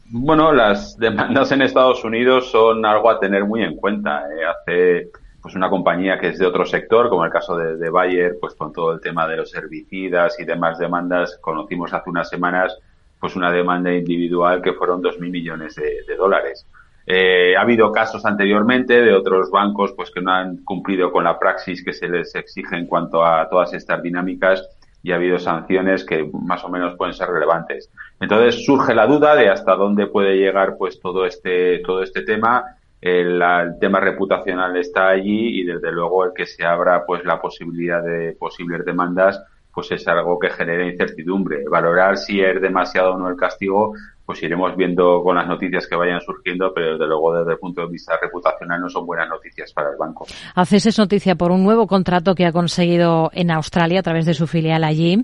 [0.09, 4.23] Bueno, las demandas en Estados Unidos son algo a tener muy en cuenta.
[4.29, 4.45] ¿eh?
[4.45, 5.11] Hace
[5.41, 8.71] pues una compañía que es de otro sector, como el caso de, Bayer, pues con
[8.71, 12.77] todo el tema de los herbicidas y demás demandas, conocimos hace unas semanas
[13.19, 16.65] pues una demanda individual que fueron dos mil millones de, dólares.
[17.05, 21.37] Eh, ha habido casos anteriormente de otros bancos pues que no han cumplido con la
[21.37, 24.65] praxis que se les exige en cuanto a todas estas dinámicas
[25.03, 27.89] y ha habido sanciones que más o menos pueden ser relevantes.
[28.23, 32.77] Entonces surge la duda de hasta dónde puede llegar pues todo este todo este tema
[33.01, 33.43] el,
[33.81, 38.31] tema reputacional está allí y desde luego el que se abra pues la posibilidad de
[38.39, 41.65] posibles demandas pues es algo que genera incertidumbre.
[41.67, 43.93] Valorar si es demasiado o no el castigo,
[44.25, 47.81] pues iremos viendo con las noticias que vayan surgiendo, pero desde luego desde el punto
[47.81, 50.25] de vista reputacional no son buenas noticias para el banco.
[50.55, 54.47] Haces noticia por un nuevo contrato que ha conseguido en Australia a través de su
[54.47, 55.23] filial allí.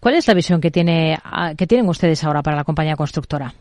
[0.00, 1.18] ¿Cuál es la visión que tiene
[1.56, 3.54] que tienen ustedes ahora para la compañía constructora?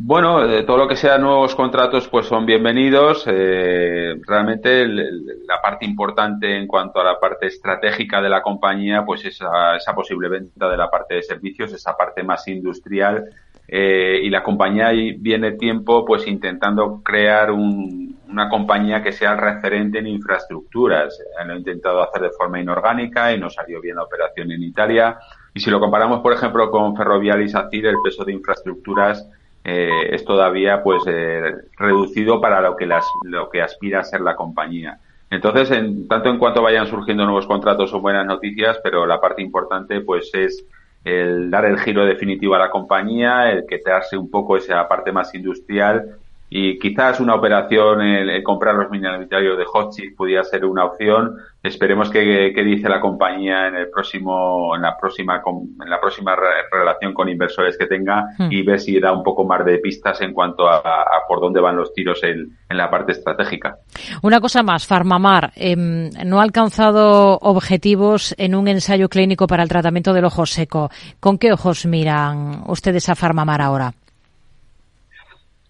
[0.00, 3.24] Bueno, eh, todo lo que sea nuevos contratos pues son bienvenidos.
[3.26, 9.24] Eh, realmente la parte importante en cuanto a la parte estratégica de la compañía pues
[9.24, 13.24] esa, esa posible venta de la parte de servicios, esa parte más industrial
[13.66, 20.06] eh, y la compañía viene tiempo pues intentando crear una compañía que sea referente en
[20.06, 21.20] infraestructuras.
[21.44, 25.18] Lo he intentado hacer de forma inorgánica y nos salió bien la operación en Italia.
[25.52, 29.28] Y si lo comparamos, por ejemplo, con Ferrovial y SACIR, el peso de infraestructuras
[29.64, 32.88] eh, es todavía pues eh, reducido para lo que
[33.24, 34.98] lo que aspira a ser la compañía.
[35.30, 39.42] Entonces, en, tanto en cuanto vayan surgiendo nuevos contratos son buenas noticias, pero la parte
[39.42, 40.64] importante pues es
[41.04, 45.12] el dar el giro definitivo a la compañía, el que hace un poco esa parte
[45.12, 46.18] más industrial
[46.50, 51.36] y quizás una operación, el, comprar los minoritarios de Hotchkiss pudiera ser una opción.
[51.62, 56.34] Esperemos que, dice la compañía en el próximo, en la próxima, en la próxima
[56.70, 58.50] relación con inversores que tenga hmm.
[58.50, 60.82] y ver si da un poco más de pistas en cuanto a,
[61.26, 63.76] por dónde van los tiros en, en, la parte estratégica.
[64.22, 69.68] Una cosa más, Farmamar em, no ha alcanzado objetivos en un ensayo clínico para el
[69.68, 70.90] tratamiento del ojo seco.
[71.20, 73.92] ¿Con qué ojos miran ustedes a Farmamar ahora?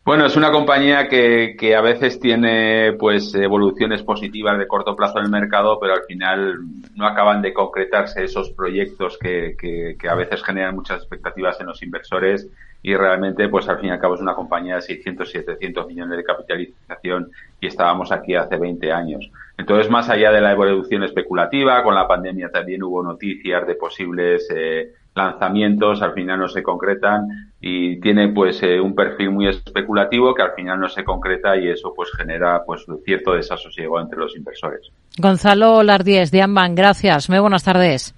[0.09, 5.19] Bueno, es una compañía que, que, a veces tiene pues evoluciones positivas de corto plazo
[5.19, 6.61] en el mercado, pero al final
[6.95, 11.83] no acaban de concretarse esos proyectos que, que, a veces generan muchas expectativas en los
[11.83, 12.49] inversores
[12.83, 16.17] y realmente pues al fin y al cabo es una compañía de 600, 700 millones
[16.17, 19.31] de capitalización y estábamos aquí hace 20 años.
[19.59, 24.49] Entonces, más allá de la evolución especulativa, con la pandemia también hubo noticias de posibles
[24.57, 30.35] eh, lanzamientos, al final no se concretan y tiene pues eh, un perfil muy especulativo
[30.35, 34.35] que al final no se concreta y eso pues genera pues cierto desasosiego entre los
[34.37, 34.91] inversores.
[35.19, 37.29] Gonzalo Lardies de Amban, gracias.
[37.29, 38.15] Muy buenas tardes.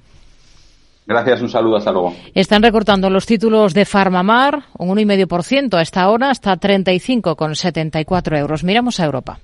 [1.07, 2.15] Gracias, un saludo, hasta luego.
[2.35, 8.63] Están recortando los títulos de Farmamar un 1,5% a esta hora hasta 35,74 euros.
[8.63, 9.41] Miramos a Europa.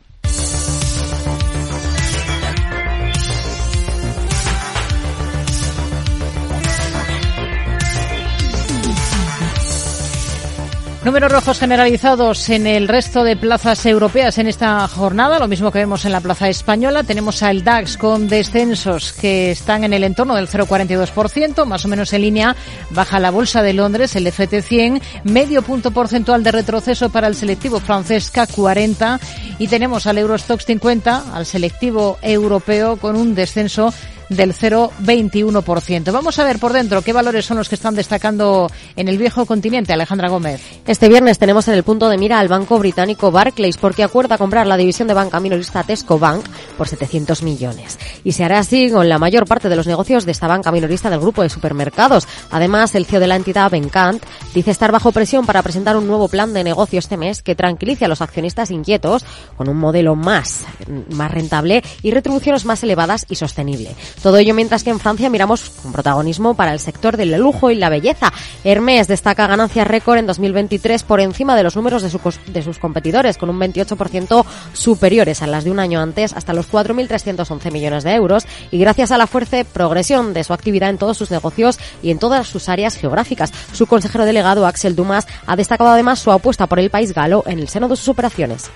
[11.06, 15.78] Números rojos generalizados en el resto de plazas europeas en esta jornada, lo mismo que
[15.78, 17.04] vemos en la plaza española.
[17.04, 22.12] Tenemos al DAX con descensos que están en el entorno del 0,42%, más o menos
[22.12, 22.56] en línea.
[22.90, 27.78] Baja la bolsa de Londres, el FT100, medio punto porcentual de retroceso para el selectivo
[27.78, 29.20] francés K40
[29.60, 33.94] y tenemos al Eurostox 50, al selectivo europeo con un descenso
[34.28, 36.12] del 0,21%.
[36.12, 39.46] Vamos a ver por dentro qué valores son los que están destacando en el viejo
[39.46, 40.60] continente, Alejandra Gómez.
[40.86, 44.66] Este viernes tenemos en el punto de mira al banco británico Barclays porque acuerda comprar
[44.66, 46.44] la división de banca minorista Tesco Bank
[46.76, 47.98] por 700 millones.
[48.24, 51.10] Y se hará así con la mayor parte de los negocios de esta banca minorista
[51.10, 52.26] del grupo de supermercados.
[52.50, 54.22] Además, el CEO de la entidad, Bencant,
[54.54, 58.04] dice estar bajo presión para presentar un nuevo plan de negocio este mes que tranquilice
[58.04, 59.24] a los accionistas inquietos
[59.56, 60.64] con un modelo más,
[61.10, 63.94] más rentable y retribuciones más elevadas y sostenible.
[64.22, 67.76] Todo ello mientras que en Francia miramos con protagonismo para el sector del lujo y
[67.76, 68.32] la belleza.
[68.64, 72.10] Hermès destaca ganancias récord en 2023 por encima de los números de,
[72.52, 76.70] de sus competidores, con un 28% superiores a las de un año antes, hasta los
[76.70, 81.16] 4.311 millones de euros, y gracias a la fuerte progresión de su actividad en todos
[81.18, 83.52] sus negocios y en todas sus áreas geográficas.
[83.72, 87.58] Su consejero delegado, Axel Dumas, ha destacado además su apuesta por el país galo en
[87.58, 88.70] el seno de sus operaciones.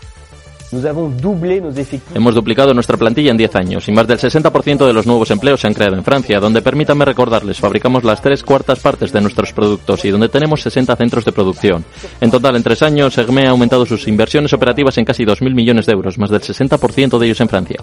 [2.14, 5.60] Hemos duplicado nuestra plantilla en 10 años y más del 60% de los nuevos empleos
[5.60, 9.52] se han creado en Francia, donde permítanme recordarles, fabricamos las tres cuartas partes de nuestros
[9.52, 11.84] productos y donde tenemos 60 centros de producción.
[12.20, 15.86] En total, en tres años, Egme ha aumentado sus inversiones operativas en casi 2.000 millones
[15.86, 17.82] de euros, más del 60% de ellos en Francia.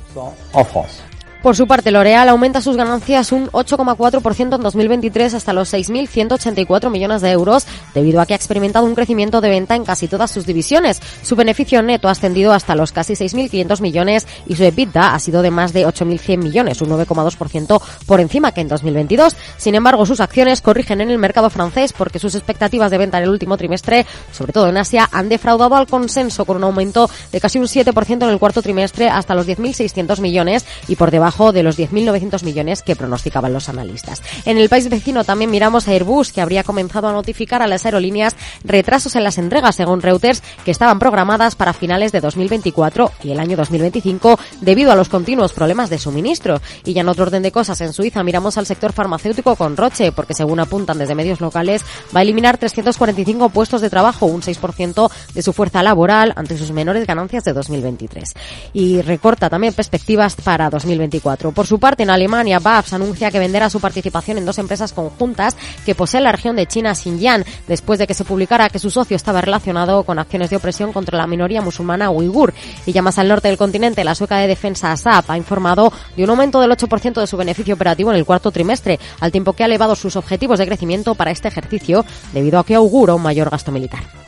[1.41, 7.21] Por su parte, L'Oreal aumenta sus ganancias un 8,4% en 2023 hasta los 6.184 millones
[7.21, 10.47] de euros, debido a que ha experimentado un crecimiento de venta en casi todas sus
[10.47, 10.99] divisiones.
[11.21, 15.43] Su beneficio neto ha ascendido hasta los casi 6.500 millones y su EBITDA ha sido
[15.43, 19.35] de más de 8.100 millones, un 9,2% por encima que en 2022.
[19.57, 23.25] Sin embargo, sus acciones corrigen en el mercado francés porque sus expectativas de venta en
[23.25, 27.39] el último trimestre, sobre todo en Asia, han defraudado al consenso con un aumento de
[27.39, 31.51] casi un 7% en el cuarto trimestre hasta los 10.600 millones y por debajo debajo
[31.51, 34.23] de los 10.900 millones que pronosticaban los analistas.
[34.45, 37.85] En el país vecino también miramos a Airbus, que habría comenzado a notificar a las
[37.85, 43.31] aerolíneas retrasos en las entregas, según Reuters, que estaban programadas para finales de 2024 y
[43.31, 46.61] el año 2025 debido a los continuos problemas de suministro.
[46.85, 50.13] Y ya en otro orden de cosas, en Suiza miramos al sector farmacéutico con Roche,
[50.13, 51.83] porque según apuntan desde medios locales,
[52.15, 56.71] va a eliminar 345 puestos de trabajo, un 6% de su fuerza laboral ante sus
[56.71, 58.33] menores ganancias de 2023.
[58.71, 61.16] Y recorta también perspectivas para 2024.
[61.19, 65.55] Por su parte, en Alemania, BAFS anuncia que venderá su participación en dos empresas conjuntas
[65.85, 69.15] que posee la región de China Xinjiang, después de que se publicara que su socio
[69.15, 72.53] estaba relacionado con acciones de opresión contra la minoría musulmana uigur.
[72.85, 76.23] Y ya más al norte del continente, la sueca de defensa ASAP ha informado de
[76.23, 79.63] un aumento del 8% de su beneficio operativo en el cuarto trimestre, al tiempo que
[79.63, 83.49] ha elevado sus objetivos de crecimiento para este ejercicio debido a que augura un mayor
[83.49, 84.26] gasto militar.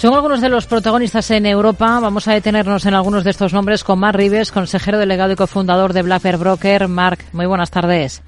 [0.00, 2.00] Son algunos de los protagonistas en Europa.
[2.00, 5.92] Vamos a detenernos en algunos de estos nombres con Mark Rives, consejero delegado y cofundador
[5.92, 6.88] de Black Bear Broker.
[6.88, 8.22] Mark, muy buenas tardes.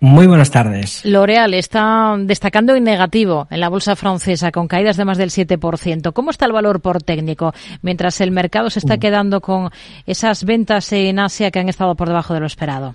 [0.00, 1.04] Muy buenas tardes.
[1.04, 6.14] L'Oreal está destacando en negativo en la bolsa francesa con caídas de más del 7%.
[6.14, 7.52] ¿Cómo está el valor por técnico
[7.82, 9.00] mientras el mercado se está mm.
[9.00, 9.68] quedando con
[10.06, 12.94] esas ventas en Asia que han estado por debajo de lo esperado?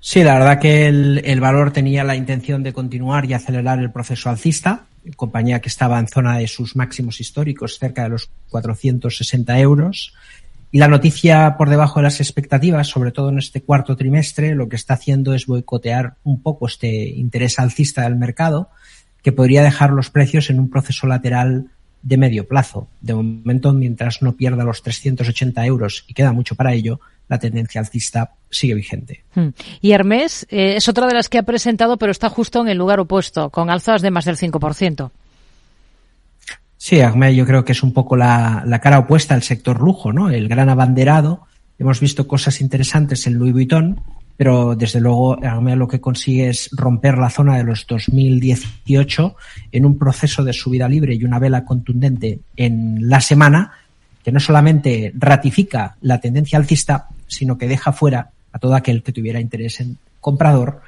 [0.00, 3.90] Sí, la verdad que el, el valor tenía la intención de continuar y acelerar el
[3.90, 9.58] proceso alcista, compañía que estaba en zona de sus máximos históricos, cerca de los 460
[9.60, 10.14] euros.
[10.70, 14.68] Y la noticia por debajo de las expectativas, sobre todo en este cuarto trimestre, lo
[14.68, 18.70] que está haciendo es boicotear un poco este interés alcista del mercado,
[19.22, 21.70] que podría dejar los precios en un proceso lateral
[22.02, 22.88] de medio plazo.
[23.00, 27.80] De momento, mientras no pierda los 380 euros, y queda mucho para ello, la tendencia
[27.80, 29.24] alcista sigue vigente.
[29.34, 29.48] Hmm.
[29.80, 32.78] Y Hermes eh, es otra de las que ha presentado, pero está justo en el
[32.78, 35.10] lugar opuesto, con alzas de más del 5%.
[36.76, 40.30] Sí, Agme, yo creo que es un poco la, cara opuesta al sector lujo, ¿no?
[40.30, 41.46] El gran abanderado.
[41.78, 44.00] Hemos visto cosas interesantes en Louis Vuitton,
[44.42, 49.36] pero desde luego Agme lo que consigue es romper la zona de los 2018
[49.70, 53.70] en un proceso de subida libre y una vela contundente en la semana
[54.24, 59.12] que no solamente ratifica la tendencia alcista, sino que deja fuera a todo aquel que
[59.12, 60.80] tuviera interés en comprador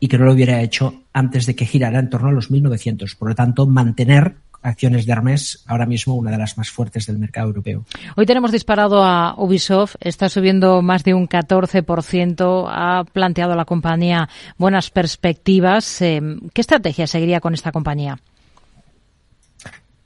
[0.00, 3.14] y que no lo hubiera hecho antes de que girara en torno a los 1900.
[3.16, 7.18] Por lo tanto, mantener acciones de Hermes, ahora mismo una de las más fuertes del
[7.18, 7.84] mercado europeo.
[8.16, 14.28] Hoy tenemos disparado a Ubisoft, está subiendo más de un 14%, ha planteado la compañía
[14.58, 16.00] buenas perspectivas.
[16.02, 16.20] Eh,
[16.52, 18.18] ¿Qué estrategia seguiría con esta compañía?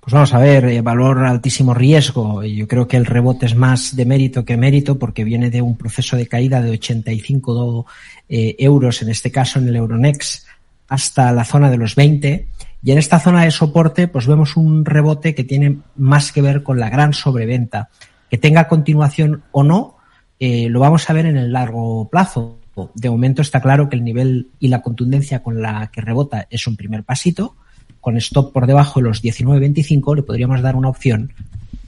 [0.07, 2.45] Pues vamos a ver, eh, valor altísimo riesgo.
[2.45, 5.77] Yo creo que el rebote es más de mérito que mérito porque viene de un
[5.77, 7.87] proceso de caída de 85
[8.29, 10.47] eh, euros, en este caso en el Euronext,
[10.87, 12.47] hasta la zona de los 20
[12.87, 16.63] y en esta zona de soporte, pues vemos un rebote que tiene más que ver
[16.63, 17.89] con la gran sobreventa.
[18.31, 19.97] Que tenga continuación o no,
[20.39, 22.61] eh, lo vamos a ver en el largo plazo.
[22.95, 26.69] De momento está claro que el nivel y la contundencia con la que rebota es
[26.69, 27.57] un primer pasito.
[28.01, 31.33] Con stop por debajo de los 19.25 le podríamos dar una opción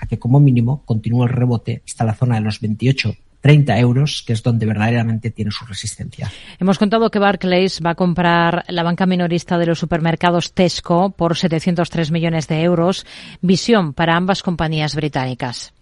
[0.01, 4.25] a que como mínimo continúe el rebote hasta la zona de los 28 30 euros,
[4.27, 6.31] que es donde verdaderamente tiene su resistencia.
[6.59, 11.37] Hemos contado que Barclays va a comprar la banca minorista de los supermercados Tesco por
[11.37, 13.07] 703 millones de euros.
[13.41, 15.73] Visión para ambas compañías británicas.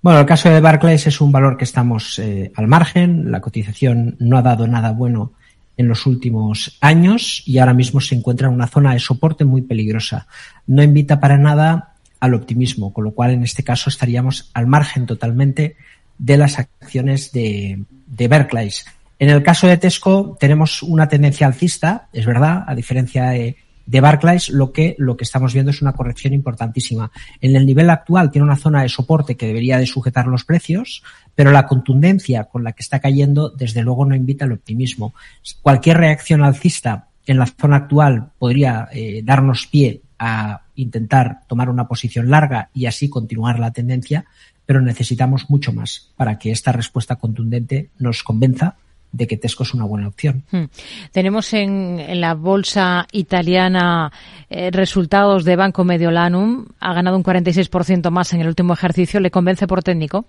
[0.00, 3.32] Bueno, el caso de Barclays es un valor que estamos eh, al margen.
[3.32, 5.32] La cotización no ha dado nada bueno
[5.76, 9.62] en los últimos años y ahora mismo se encuentra en una zona de soporte muy
[9.62, 10.26] peligrosa.
[10.66, 11.93] No invita para nada
[12.24, 15.76] al optimismo, con lo cual en este caso estaríamos al margen totalmente
[16.18, 18.72] de las acciones de, de.
[19.18, 23.56] En el caso de Tesco tenemos una tendencia alcista, es verdad, a diferencia de,
[23.86, 27.10] de Barclays, lo que, lo que estamos viendo es una corrección importantísima.
[27.40, 31.02] En el nivel actual tiene una zona de soporte que debería de sujetar los precios,
[31.34, 35.14] pero la contundencia con la que está cayendo, desde luego, no invita al optimismo.
[35.62, 41.86] Cualquier reacción alcista en la zona actual podría eh, darnos pie a intentar tomar una
[41.86, 44.24] posición larga y así continuar la tendencia,
[44.66, 48.76] pero necesitamos mucho más para que esta respuesta contundente nos convenza
[49.14, 50.42] de que Tesco es una buena opción.
[50.50, 50.64] Hmm.
[51.12, 54.10] Tenemos en, la bolsa italiana
[54.50, 56.66] eh, resultados de Banco Mediolanum.
[56.80, 59.20] Ha ganado un 46% más en el último ejercicio.
[59.20, 60.26] ¿Le convence por técnico?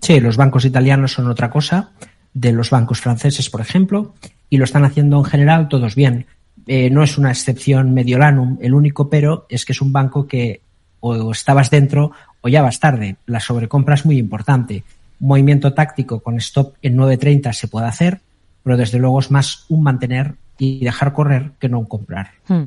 [0.00, 1.90] Sí, los bancos italianos son otra cosa
[2.32, 4.14] de los bancos franceses, por ejemplo,
[4.48, 6.26] y lo están haciendo en general todos bien.
[6.66, 8.58] Eh, no es una excepción Mediolanum.
[8.60, 10.60] El único pero es que es un banco que
[11.00, 13.16] o estabas dentro o ya vas tarde.
[13.26, 14.84] La sobrecompra es muy importante.
[15.20, 18.20] Un movimiento táctico con stop en 9.30 se puede hacer,
[18.62, 22.30] pero desde luego es más un mantener y dejar correr que no comprar.
[22.46, 22.64] Hmm.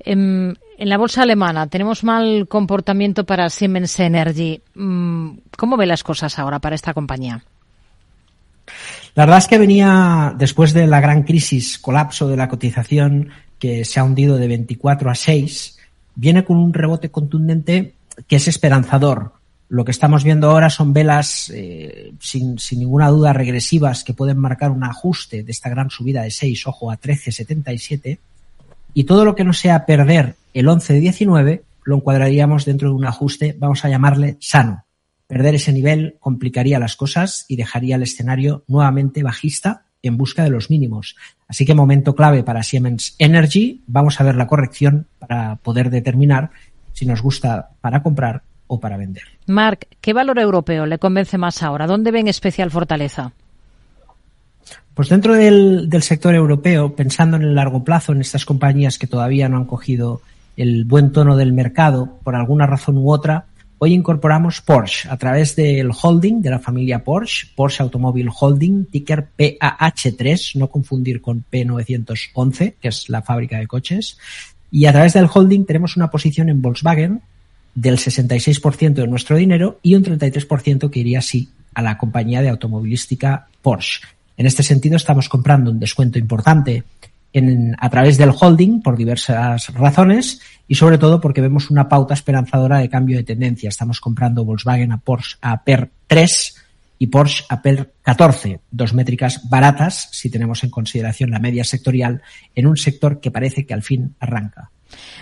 [0.00, 4.60] En, en, la bolsa alemana tenemos mal comportamiento para Siemens Energy.
[4.74, 7.42] Mm, ¿Cómo ve las cosas ahora para esta compañía?
[9.14, 13.84] La verdad es que venía después de la gran crisis, colapso de la cotización que
[13.84, 15.78] se ha hundido de 24 a 6,
[16.14, 17.94] viene con un rebote contundente
[18.26, 19.32] que es esperanzador.
[19.68, 24.38] Lo que estamos viendo ahora son velas eh, sin, sin, ninguna duda regresivas que pueden
[24.38, 28.18] marcar un ajuste de esta gran subida de 6, ojo, a 13,77.
[28.94, 32.94] Y todo lo que no sea perder el 11 de 19 lo encuadraríamos dentro de
[32.94, 34.84] un ajuste, vamos a llamarle sano.
[35.30, 40.50] Perder ese nivel complicaría las cosas y dejaría el escenario nuevamente bajista en busca de
[40.50, 41.14] los mínimos.
[41.46, 43.80] Así que momento clave para Siemens Energy.
[43.86, 46.50] Vamos a ver la corrección para poder determinar
[46.94, 49.22] si nos gusta para comprar o para vender.
[49.46, 51.86] Marc, ¿qué valor europeo le convence más ahora?
[51.86, 53.30] ¿Dónde ven especial fortaleza?
[54.94, 59.06] Pues dentro del, del, sector europeo, pensando en el largo plazo, en estas compañías que
[59.06, 60.22] todavía no han cogido
[60.56, 63.46] el buen tono del mercado, por alguna razón u otra,
[63.82, 69.28] hoy incorporamos Porsche a través del holding de la familia Porsche, Porsche Automobile Holding, ticker
[69.38, 74.18] PAH3, no confundir con P911, que es la fábrica de coches.
[74.70, 77.22] Y a través del holding tenemos una posición en Volkswagen
[77.74, 82.50] del 66% de nuestro dinero y un 33% que iría así a la compañía de
[82.50, 84.02] automovilística Porsche.
[84.36, 86.84] En este sentido, estamos comprando un descuento importante
[87.32, 92.14] en, a través del holding por diversas razones y sobre todo porque vemos una pauta
[92.14, 93.68] esperanzadora de cambio de tendencia.
[93.68, 96.54] Estamos comprando Volkswagen a Porsche a PER 3
[96.98, 102.22] y Porsche a PER 14, dos métricas baratas si tenemos en consideración la media sectorial
[102.54, 104.70] en un sector que parece que al fin arranca.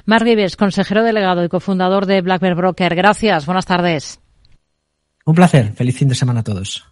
[0.07, 2.95] Marc Vives, consejero delegado y cofundador de Black Bear Broker.
[2.95, 4.21] Gracias, buenas tardes.
[5.25, 6.88] Un placer, feliz fin de semana a todos.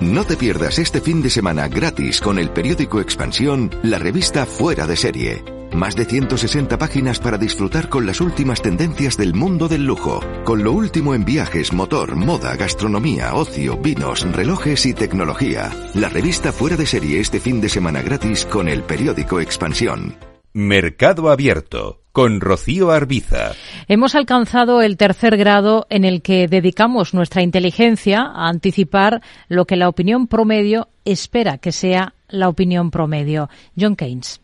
[0.00, 4.86] No te pierdas este fin de semana gratis con el periódico Expansión, la revista Fuera
[4.86, 5.44] de Serie.
[5.72, 10.64] Más de 160 páginas para disfrutar con las últimas tendencias del mundo del lujo, con
[10.64, 15.70] lo último en viajes, motor, moda, gastronomía, ocio, vinos, relojes y tecnología.
[15.94, 20.33] La revista Fuera de Serie este fin de semana gratis con el periódico Expansión.
[20.56, 23.54] Mercado Abierto con Rocío Arbiza.
[23.88, 29.74] Hemos alcanzado el tercer grado en el que dedicamos nuestra inteligencia a anticipar lo que
[29.74, 33.50] la opinión promedio espera que sea la opinión promedio.
[33.76, 34.40] John Keynes.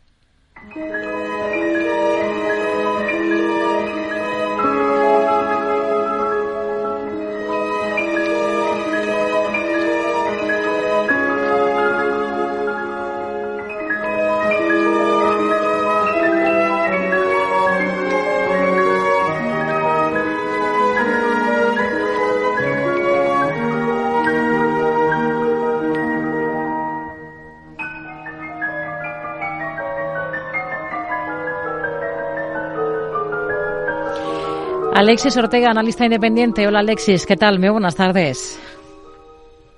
[35.00, 36.68] Alexis Ortega, analista independiente.
[36.68, 37.58] Hola Alexis, ¿qué tal?
[37.58, 38.60] Muy buenas tardes.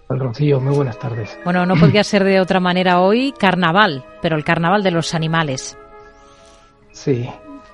[0.09, 1.39] Hola Rocío, muy buenas tardes.
[1.45, 5.79] Bueno, no podría ser de otra manera hoy carnaval, pero el carnaval de los animales.
[6.91, 7.29] Sí,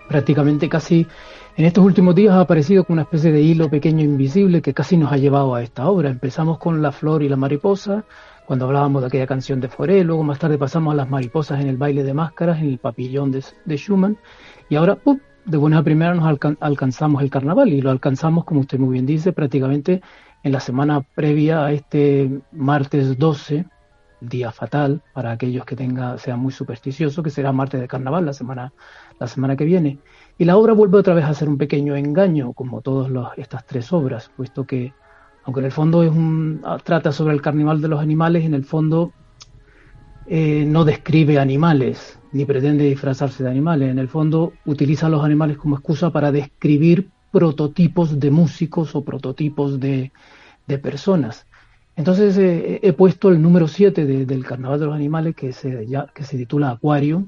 [0.09, 1.07] prácticamente casi
[1.57, 4.99] en estos últimos días ha aparecido como una especie de hilo pequeño invisible que casi
[4.99, 6.11] nos ha llevado a esta obra.
[6.11, 8.05] Empezamos con la flor y la mariposa,
[8.45, 11.69] cuando hablábamos de aquella canción de Foré, luego más tarde pasamos a las mariposas en
[11.69, 14.19] el baile de máscaras, en el papillón de, de Schumann,
[14.69, 15.19] y ahora ¡pum!
[15.49, 16.27] De buena primera nos
[16.61, 20.03] alcanzamos el carnaval y lo alcanzamos, como usted muy bien dice, prácticamente
[20.43, 23.65] en la semana previa a este martes 12,
[24.21, 28.33] día fatal para aquellos que tenga, sean muy supersticiosos, que será martes de carnaval la
[28.33, 28.73] semana,
[29.19, 29.99] la semana que viene.
[30.37, 33.93] Y la obra vuelve otra vez a ser un pequeño engaño, como todas estas tres
[33.93, 34.93] obras, puesto que,
[35.45, 38.65] aunque en el fondo es un, trata sobre el carnaval de los animales, en el
[38.65, 39.13] fondo
[40.27, 43.91] eh, no describe animales, ni pretende disfrazarse de animales.
[43.91, 49.81] En el fondo utiliza los animales como excusa para describir prototipos de músicos o prototipos
[49.81, 50.13] de,
[50.83, 51.47] personas.
[51.97, 56.25] Entonces eh, he puesto el número 7 del Carnaval de los Animales que se, que
[56.25, 57.27] se titula Acuario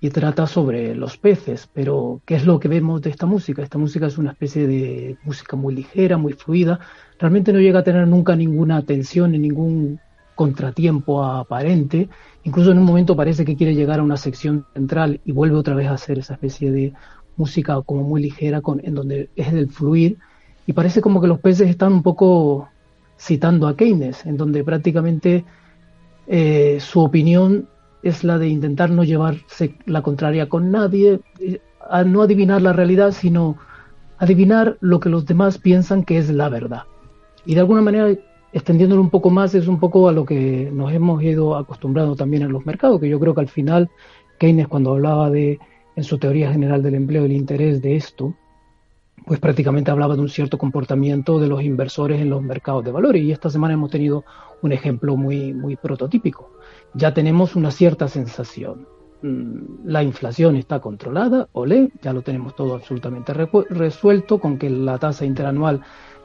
[0.00, 1.68] y trata sobre los peces.
[1.72, 3.62] Pero, ¿qué es lo que vemos de esta música?
[3.62, 6.78] Esta música es una especie de música muy ligera, muy fluida.
[7.18, 10.00] Realmente no llega a tener nunca ninguna tensión ni ningún
[10.34, 12.08] contratiempo aparente.
[12.42, 15.74] Incluso en un momento parece que quiere llegar a una sección central y vuelve otra
[15.74, 16.92] vez a hacer esa especie de
[17.36, 20.18] música como muy ligera en donde es del fluir
[20.66, 22.68] y parece como que los peces están un poco
[23.18, 25.44] citando a Keynes, en donde prácticamente
[26.26, 27.68] eh, su opinión
[28.02, 32.72] es la de intentar no llevarse la contraria con nadie, eh, a no adivinar la
[32.72, 33.56] realidad, sino
[34.18, 36.84] adivinar lo que los demás piensan que es la verdad.
[37.44, 38.08] Y de alguna manera
[38.54, 42.44] extendiéndolo un poco más, es un poco a lo que nos hemos ido acostumbrando también
[42.44, 43.90] en los mercados, que yo creo que al final
[44.38, 45.58] Keynes cuando hablaba de,
[45.96, 48.34] en su teoría general del empleo, el interés de esto,
[49.26, 53.22] pues prácticamente hablaba de un cierto comportamiento de los inversores en los mercados de valores.
[53.22, 54.24] Y esta semana hemos tenido
[54.62, 56.52] un ejemplo muy, muy prototípico.
[56.94, 58.86] Ya tenemos una cierta sensación.
[59.22, 64.98] Mm, la inflación está controlada, olé, ya lo tenemos todo absolutamente resuelto, con que la
[64.98, 65.80] tasa interanual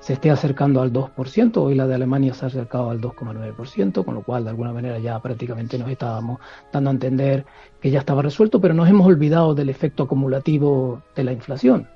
[0.10, 4.16] se esté acercando al 2%, hoy la de Alemania se ha acercado al 2,9%, con
[4.16, 6.39] lo cual de alguna manera ya prácticamente nos estábamos
[6.74, 7.45] dando a entender
[7.80, 11.88] que ya estaba resuelto, pero nos hemos olvidado del efecto acumulativo de la inflación.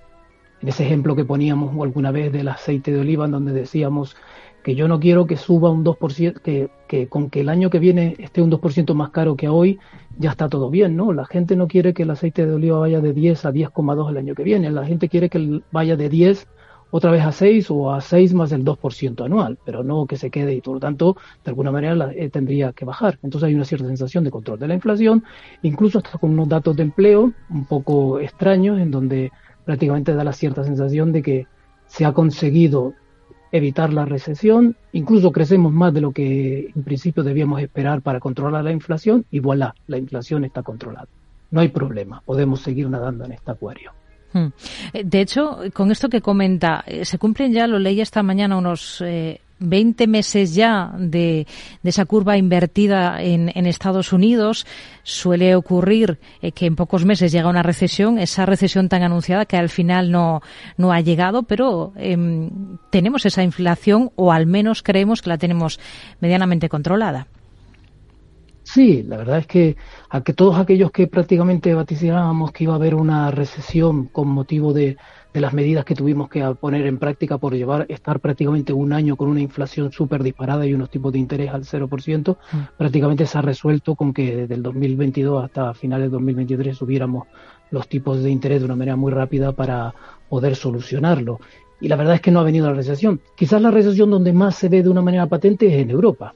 [0.61, 4.15] En ese ejemplo que poníamos alguna vez del aceite de oliva, en donde decíamos
[4.63, 7.79] que yo no quiero que suba un 2%, que, que con que el año que
[7.79, 9.79] viene esté un 2% más caro que hoy,
[10.19, 11.13] ya está todo bien, ¿no?
[11.13, 14.17] La gente no quiere que el aceite de oliva vaya de 10 a 10,2 el
[14.17, 16.47] año que viene, la gente quiere que vaya de 10
[16.95, 20.29] otra vez a 6 o a 6 más el 2% anual, pero no que se
[20.29, 23.17] quede y por lo tanto, de alguna manera eh, tendría que bajar.
[23.23, 25.23] Entonces hay una cierta sensación de control de la inflación,
[25.63, 29.31] incluso hasta con unos datos de empleo un poco extraños, en donde
[29.65, 31.47] prácticamente da la cierta sensación de que
[31.87, 32.93] se ha conseguido
[33.51, 38.63] evitar la recesión, incluso crecemos más de lo que en principio debíamos esperar para controlar
[38.63, 41.07] la inflación y voilà, la inflación está controlada.
[41.49, 43.93] No hay problema, podemos seguir nadando en este acuario.
[44.33, 44.47] Hmm.
[44.93, 48.57] Eh, de hecho, con esto que comenta, eh, se cumplen ya, lo leí esta mañana,
[48.57, 51.47] unos eh, 20 meses ya de,
[51.83, 54.67] esa curva invertida en, Estados Unidos.
[55.03, 59.57] Suele ocurrir eh, que en pocos meses llega una recesión, esa recesión tan anunciada que
[59.57, 60.41] al final no,
[60.77, 65.79] no ha llegado, pero em, tenemos esa inflación o al menos creemos que la tenemos
[66.19, 67.27] medianamente controlada.
[68.73, 69.77] Sí, la verdad es que
[70.09, 74.73] a que todos aquellos que prácticamente vaticinábamos que iba a haber una recesión con motivo
[74.73, 74.97] de,
[75.35, 79.29] las medidas que tuvimos que poner en práctica por llevar estar prácticamente un año con
[79.29, 82.57] una inflación súper disparada y unos tipos de interés al 0%, mm.
[82.75, 87.27] prácticamente se ha resuelto con que desde el 2022 hasta finales de 2023 subiéramos
[87.69, 89.93] los tipos de interés de una manera muy rápida para
[90.29, 91.39] poder solucionarlo.
[91.79, 93.21] Y la verdad es que no ha venido la recesión.
[93.35, 96.33] Quizás la recesión donde más se ve de una manera patente es en Europa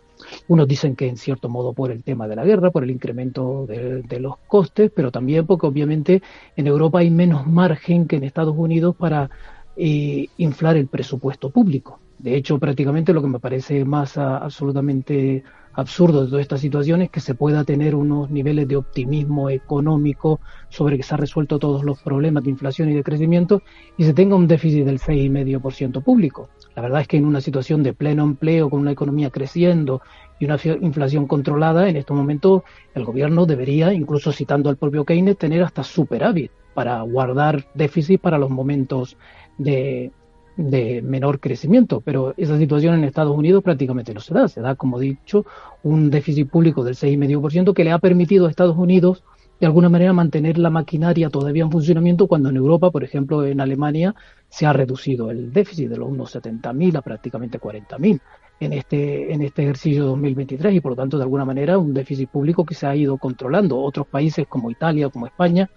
[0.47, 3.65] unos dicen que en cierto modo por el tema de la guerra, por el incremento
[3.67, 6.21] de, los costes, pero también porque obviamente
[6.55, 9.29] en Europa hay menos margen que en Estados Unidos para
[9.75, 11.99] eh, inflar el presupuesto público.
[12.17, 15.43] De hecho, prácticamente lo que me parece más absolutamente
[15.77, 20.41] absurdo de toda esta situación es que se pueda tener unos niveles de optimismo económico
[20.69, 23.61] sobre que se han resuelto todos los problemas de inflación y de crecimiento
[23.95, 26.49] y se tenga un déficit del 6,5% público.
[26.75, 30.01] La verdad es que en una situación de pleno empleo, con una economía creciendo
[30.39, 32.63] y una inflación controlada, en estos momentos
[32.95, 38.39] el gobierno debería, incluso citando al propio Keynes, tener hasta superávit para guardar déficit para
[38.39, 39.15] los momentos
[39.59, 40.11] de,
[40.57, 44.47] de menor crecimiento, pero esa situación en Estados Unidos prácticamente no se da.
[44.47, 45.45] Se da, como dicho,
[45.83, 49.23] un déficit público del 6,5% que le ha permitido a Estados Unidos
[49.59, 53.59] de alguna manera mantener la maquinaria todavía en funcionamiento cuando en Europa, por ejemplo en
[53.59, 54.15] Alemania,
[54.49, 58.19] se ha reducido el déficit de los unos 70.000 a prácticamente 40.000
[58.59, 62.29] en este, en este ejercicio 2023 y por lo tanto de alguna manera un déficit
[62.29, 63.79] público que se ha ido controlando.
[63.79, 65.69] Otros países como Italia, como España,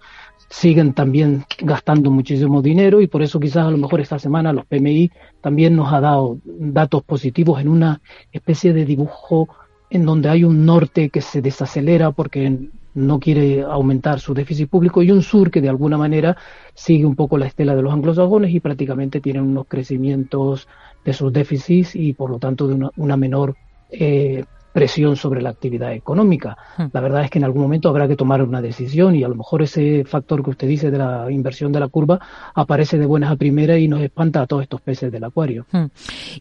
[0.49, 4.65] siguen también gastando muchísimo dinero y por eso quizás a lo mejor esta semana los
[4.65, 8.01] PMI también nos ha dado datos positivos en una
[8.31, 9.47] especie de dibujo
[9.89, 15.01] en donde hay un norte que se desacelera porque no quiere aumentar su déficit público
[15.01, 16.35] y un sur que de alguna manera
[16.73, 20.67] sigue un poco la estela de los anglosajones y prácticamente tienen unos crecimientos
[21.03, 23.55] de sus déficits y por lo tanto de una, una menor
[23.89, 26.57] eh, presión sobre la actividad económica.
[26.77, 26.85] Hmm.
[26.93, 29.35] La verdad es que en algún momento habrá que tomar una decisión y a lo
[29.35, 32.19] mejor ese factor que usted dice de la inversión de la curva
[32.53, 35.65] aparece de buenas a primeras y nos espanta a todos estos peces del acuario.
[35.71, 35.85] Hmm.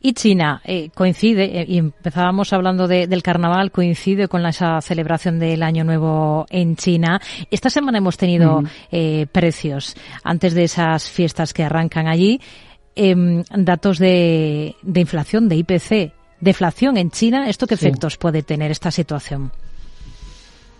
[0.00, 5.62] Y China eh, coincide, eh, y empezábamos hablando del carnaval, coincide con esa celebración del
[5.62, 7.20] Año Nuevo en China.
[7.50, 12.40] Esta semana hemos tenido eh, precios antes de esas fiestas que arrancan allí.
[12.96, 18.70] Em, datos de, de inflación, de IPC, deflación en China, ¿esto qué efectos puede tener
[18.70, 19.52] esta situación?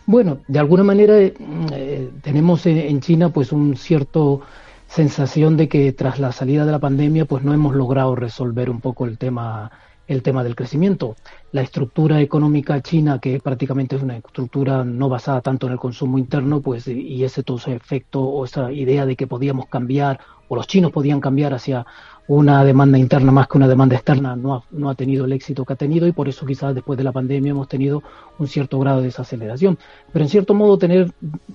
[0.07, 1.35] Bueno, de alguna manera eh,
[1.73, 4.41] eh, tenemos en China pues un cierto
[4.89, 8.81] sensación de que tras la salida de la pandemia pues no hemos logrado resolver un
[8.81, 9.71] poco el tema
[10.11, 11.15] el tema del crecimiento.
[11.53, 16.19] La estructura económica china, que prácticamente es una estructura no basada tanto en el consumo
[16.19, 20.57] interno, pues y ese todo ese efecto o esa idea de que podíamos cambiar o
[20.57, 21.87] los chinos podían cambiar hacia
[22.27, 25.65] una demanda interna más que una demanda externa no ha, no ha tenido el éxito
[25.65, 28.03] que ha tenido y por eso quizás después de la pandemia hemos tenido
[28.39, 29.79] un cierto grado de desaceleración.
[30.13, 31.13] Pero en cierto modo tener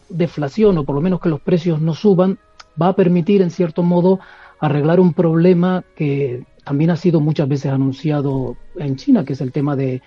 [0.08, 2.40] deflación o por lo menos que los precios no suban
[2.82, 4.22] va a permitir en cierto modo
[4.62, 9.52] arreglar un problema que también ha sido muchas veces anunciado en China, que es el
[9.52, 10.02] tema de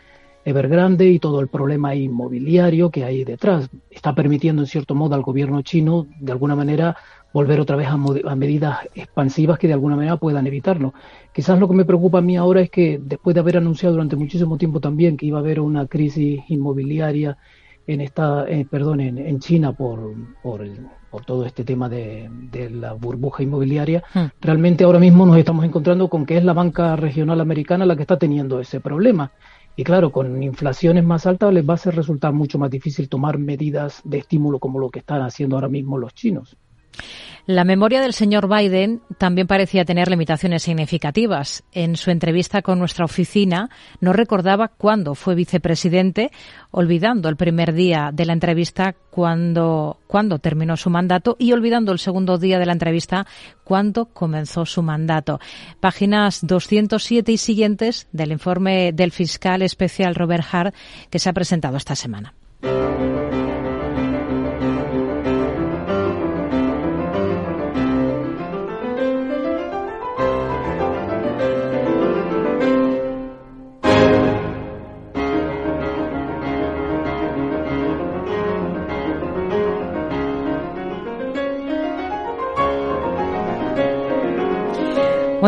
[0.45, 3.71] Evergrande y todo el problema inmobiliario que hay detrás.
[3.91, 6.97] Está permitiendo, en cierto modo, al gobierno chino, de alguna manera,
[7.33, 10.95] volver otra vez a, a, medidas expansivas que de alguna manera puedan evitarlo.
[11.33, 14.17] Quizás lo que me preocupa a mí ahora es que después de haber anunciado durante
[14.17, 17.39] muchísimo tiempo también que iba a haber una crisis inmobiliaria
[17.87, 22.29] en esta, eh, perdón, en, en, China por, por, el, por, todo este tema de,
[22.51, 24.27] de la burbuja inmobiliaria, hmm.
[24.41, 28.03] realmente ahora mismo nos estamos encontrando con que es la banca regional americana la que
[28.03, 29.33] está teniendo ese problema.
[29.77, 34.03] Y claro, con inflaciones más altas les va a resultar mucho más difícil tomar medidas
[34.05, 36.57] de estímulo como lo que están haciendo ahora mismo los chinos.
[37.49, 41.65] La memoria del señor Biden también parecía tener limitaciones significativas.
[41.73, 43.71] En su entrevista con nuestra oficina
[44.03, 46.31] no recordaba cuándo fue vicepresidente,
[46.71, 51.99] olvidando el primer día de la entrevista cuando, cuando terminó su mandato y olvidando el
[51.99, 53.27] segundo día de la entrevista
[53.65, 55.41] cuando comenzó su mandato.
[55.81, 60.75] Páginas 207 y siguientes del informe del fiscal especial Robert Hart
[61.09, 62.35] que se ha presentado esta semana.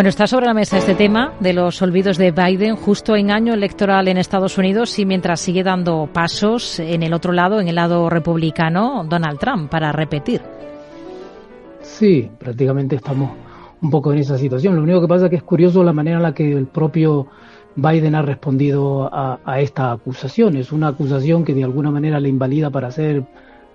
[0.01, 3.53] Bueno, está sobre la mesa este tema de los olvidos de Biden justo en año
[3.53, 7.75] electoral en Estados Unidos y mientras sigue dando pasos en el otro lado, en el
[7.75, 10.41] lado republicano, Donald Trump, para repetir.
[11.83, 13.33] Sí, prácticamente estamos
[13.83, 14.75] un poco en esa situación.
[14.75, 17.27] Lo único que pasa es que es curioso la manera en la que el propio
[17.77, 20.57] Biden ha respondido a, a esta acusación.
[20.57, 23.27] Es una acusación que de alguna manera le invalida para ser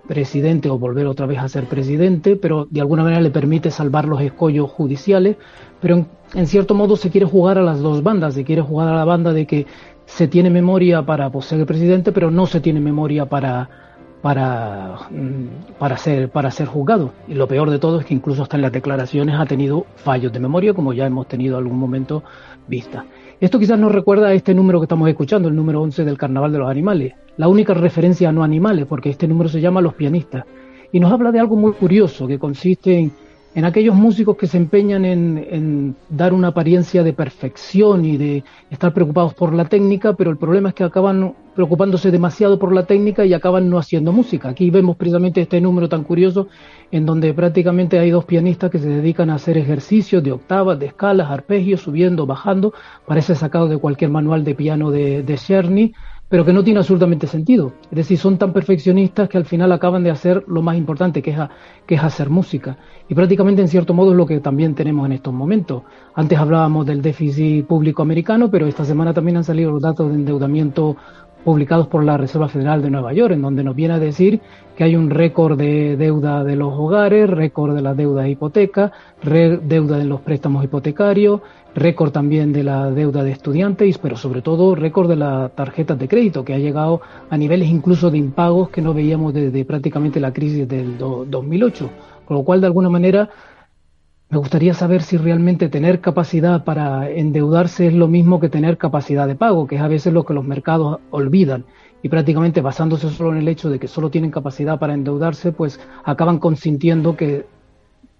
[0.07, 4.05] presidente o volver otra vez a ser presidente, pero de alguna manera le permite salvar
[4.05, 5.37] los escollos judiciales,
[5.85, 8.95] pero en, cierto modo se quiere jugar a las dos bandas, se quiere jugar a
[8.95, 9.67] la banda de que
[10.07, 13.69] se tiene memoria para pues, ser presidente, pero no se tiene memoria para
[14.19, 17.11] para, mm, para, ser, para ser juzgado.
[17.27, 20.33] Y lo peor de todo es que incluso hasta en las declaraciones ha tenido fallos
[20.33, 22.23] de memoria, como ya hemos tenido algún momento
[22.67, 23.05] vista.
[23.39, 26.51] Esto quizás nos recuerda a este número que estamos escuchando, el número 11 del Carnaval
[26.51, 27.13] de los Animales.
[27.37, 30.45] La única referencia a no animales, porque este número se llama Los Pianistas.
[30.91, 33.11] Y nos habla de algo muy curioso, que consiste en
[33.55, 38.93] en aquellos músicos que se empeñan en, dar una apariencia de perfección y de estar
[38.93, 43.25] preocupados por la técnica, pero el problema es que acaban preocupándose demasiado por la técnica
[43.25, 44.49] y acaban no haciendo música.
[44.49, 46.49] Aquí vemos precisamente este número tan curioso
[46.91, 50.87] en donde prácticamente hay dos pianistas que se dedican a hacer ejercicios de octavas, de
[50.87, 52.73] escalas, arpegios, subiendo, bajando,
[53.07, 55.37] parece sacado de cualquier manual de piano de, de
[56.35, 57.71] pero que no tiene absolutamente sentido.
[57.89, 61.31] Es decir, son tan perfeccionistas que al final acaban de hacer lo más importante, que
[61.31, 61.37] es,
[61.85, 62.77] que es hacer música.
[63.07, 65.83] Y prácticamente en cierto modo es lo que también tenemos en estos momentos.
[66.13, 70.15] Antes hablábamos del déficit público americano, pero esta semana también han salido los datos de
[70.15, 70.97] endeudamiento
[71.45, 74.41] publicados por la Reserva Federal de Nueva York, en donde nos viene a decir
[74.75, 78.91] que hay un récord de deuda de los hogares, récord de la deuda de hipoteca,
[79.23, 81.41] deuda de los préstamos hipotecarios,
[81.75, 86.07] récord también de la deuda de estudiantes, pero sobre todo récord de las tarjetas de
[86.07, 90.33] crédito, que ha llegado a niveles incluso de impagos que no veíamos desde prácticamente la
[90.33, 91.89] crisis del 2008.
[92.25, 93.29] Con lo cual, de alguna manera,
[94.29, 99.27] me gustaría saber si realmente tener capacidad para endeudarse es lo mismo que tener capacidad
[99.27, 101.65] de pago, que es a veces lo que los mercados olvidan.
[102.01, 105.79] Y prácticamente basándose solo en el hecho de que solo tienen capacidad para endeudarse, pues
[106.03, 107.45] acaban consintiendo que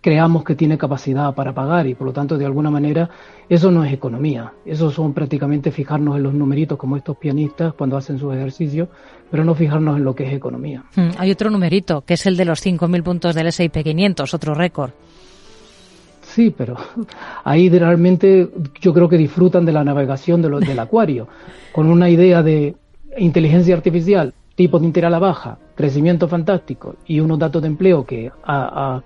[0.06, 3.10] creamos que tiene capacidad para pagar y por lo tanto de alguna manera
[3.50, 7.98] eso no es economía, eso son prácticamente fijarnos en los numeritos como estos pianistas cuando
[7.98, 8.88] hacen sus ejercicios,
[9.32, 10.84] pero no fijarnos en lo que es economía.
[10.96, 14.54] Hmm, hay otro numerito que es el de los 5.000 puntos del S&P 500, otro
[14.54, 14.92] récord.
[16.36, 16.76] Sí, pero
[17.46, 18.50] ahí realmente
[18.82, 21.30] yo creo que disfrutan de la navegación de del acuario,
[21.72, 22.76] con una idea de
[23.18, 28.06] inteligencia artificial, tipo de interés a la baja, crecimiento fantástico y unos datos de empleo
[28.06, 29.02] que a,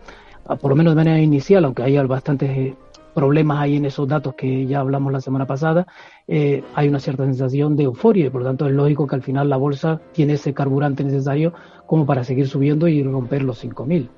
[0.59, 2.75] por lo menos de manera inicial, aunque haya bastantes eh,
[3.13, 5.85] problemas ahí en esos datos que ya hablamos la semana pasada,
[6.27, 9.21] eh, hay una cierta sensación de euforia y por lo tanto es lógico que al
[9.21, 11.53] final la bolsa tiene ese carburante necesario
[11.85, 14.09] como para seguir subiendo y romper los 5.000.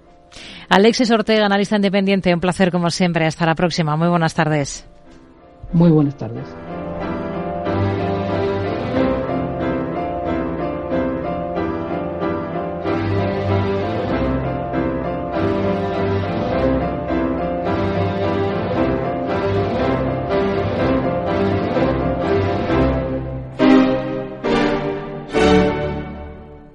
[0.69, 3.25] Alexis Ortega, analista independiente, un placer como siempre.
[3.25, 3.95] Hasta la próxima.
[3.95, 4.85] Muy buenas tardes.
[5.73, 6.47] Muy buenas tardes.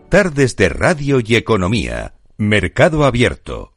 [0.08, 2.15] Tardes de Radio y Economía.
[2.38, 3.75] Mercado Abierto.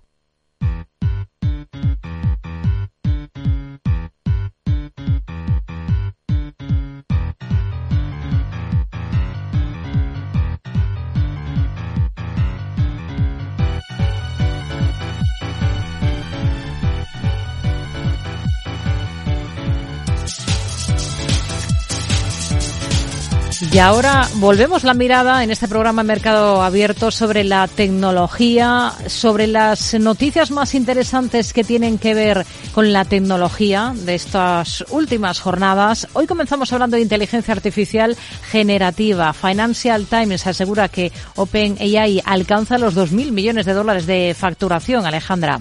[23.80, 29.94] Y ahora volvemos la mirada en este programa Mercado Abierto sobre la tecnología, sobre las
[29.94, 36.10] noticias más interesantes que tienen que ver con la tecnología de estas últimas jornadas.
[36.12, 38.18] Hoy comenzamos hablando de inteligencia artificial
[38.52, 39.32] generativa.
[39.32, 45.58] Financial Times asegura que OpenAI alcanza los 2.000 millones de dólares de facturación, Alejandra.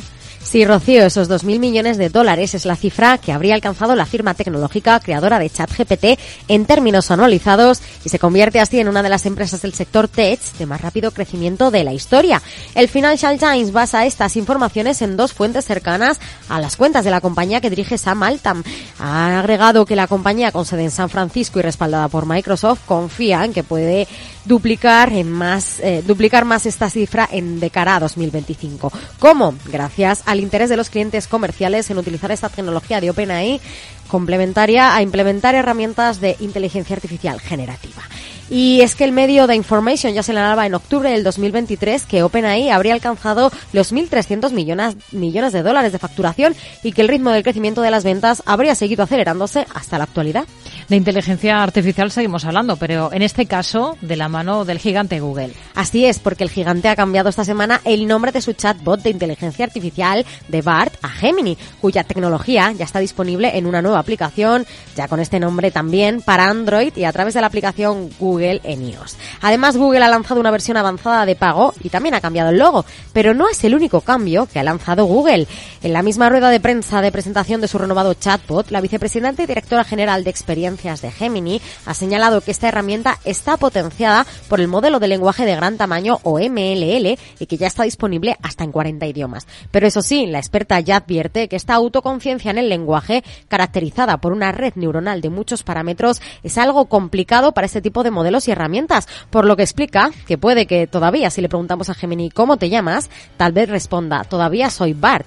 [0.49, 4.33] Sí, Rocío, esos 2.000 millones de dólares es la cifra que habría alcanzado la firma
[4.33, 6.19] tecnológica creadora de ChatGPT
[6.49, 10.41] en términos anualizados y se convierte así en una de las empresas del sector tech
[10.41, 12.41] de más rápido crecimiento de la historia.
[12.75, 16.19] El Financial Times basa estas informaciones en dos fuentes cercanas
[16.49, 18.63] a las cuentas de la compañía que dirige Sam Altam.
[18.99, 23.45] Ha agregado que la compañía con sede en San Francisco y respaldada por Microsoft confía
[23.45, 24.09] en que puede
[24.49, 28.91] duplicar en más eh, duplicar más esta cifra en de cara a 2025.
[29.19, 29.55] ¿Cómo?
[29.67, 33.61] Gracias al interés de los clientes comerciales en utilizar esta tecnología de OpenAI
[34.09, 38.03] complementaria a implementar herramientas de inteligencia artificial generativa.
[38.51, 42.71] Y es que el medio de Information ya señalaba en octubre del 2023 que OpenAI
[42.71, 47.43] habría alcanzado los 1.300 millones, millones de dólares de facturación y que el ritmo del
[47.43, 50.47] crecimiento de las ventas habría seguido acelerándose hasta la actualidad.
[50.89, 55.53] De inteligencia artificial seguimos hablando, pero en este caso de la mano del gigante Google.
[55.75, 59.11] Así es, porque el gigante ha cambiado esta semana el nombre de su chatbot de
[59.11, 64.65] inteligencia artificial de BART a Gemini, cuya tecnología ya está disponible en una nueva aplicación,
[64.97, 68.89] ya con este nombre también, para Android y a través de la aplicación Google en
[68.89, 69.17] iOS.
[69.41, 72.85] Además, Google ha lanzado una versión avanzada de pago y también ha cambiado el logo,
[73.13, 75.47] pero no es el único cambio que ha lanzado Google.
[75.83, 79.47] En la misma rueda de prensa de presentación de su renovado chatbot, la vicepresidenta y
[79.47, 84.69] directora general de experiencia de Gemini ha señalado que esta herramienta está potenciada por el
[84.69, 88.73] modelo de lenguaje de gran tamaño o MLL y que ya está disponible hasta en
[88.73, 89.47] 40 idiomas.
[89.71, 94.33] Pero eso sí, la experta ya advierte que esta autoconciencia en el lenguaje, caracterizada por
[94.33, 98.51] una red neuronal de muchos parámetros, es algo complicado para este tipo de modelos y
[98.51, 102.57] herramientas, por lo que explica que puede que todavía si le preguntamos a Gemini cómo
[102.57, 105.27] te llamas, tal vez responda todavía soy Bart.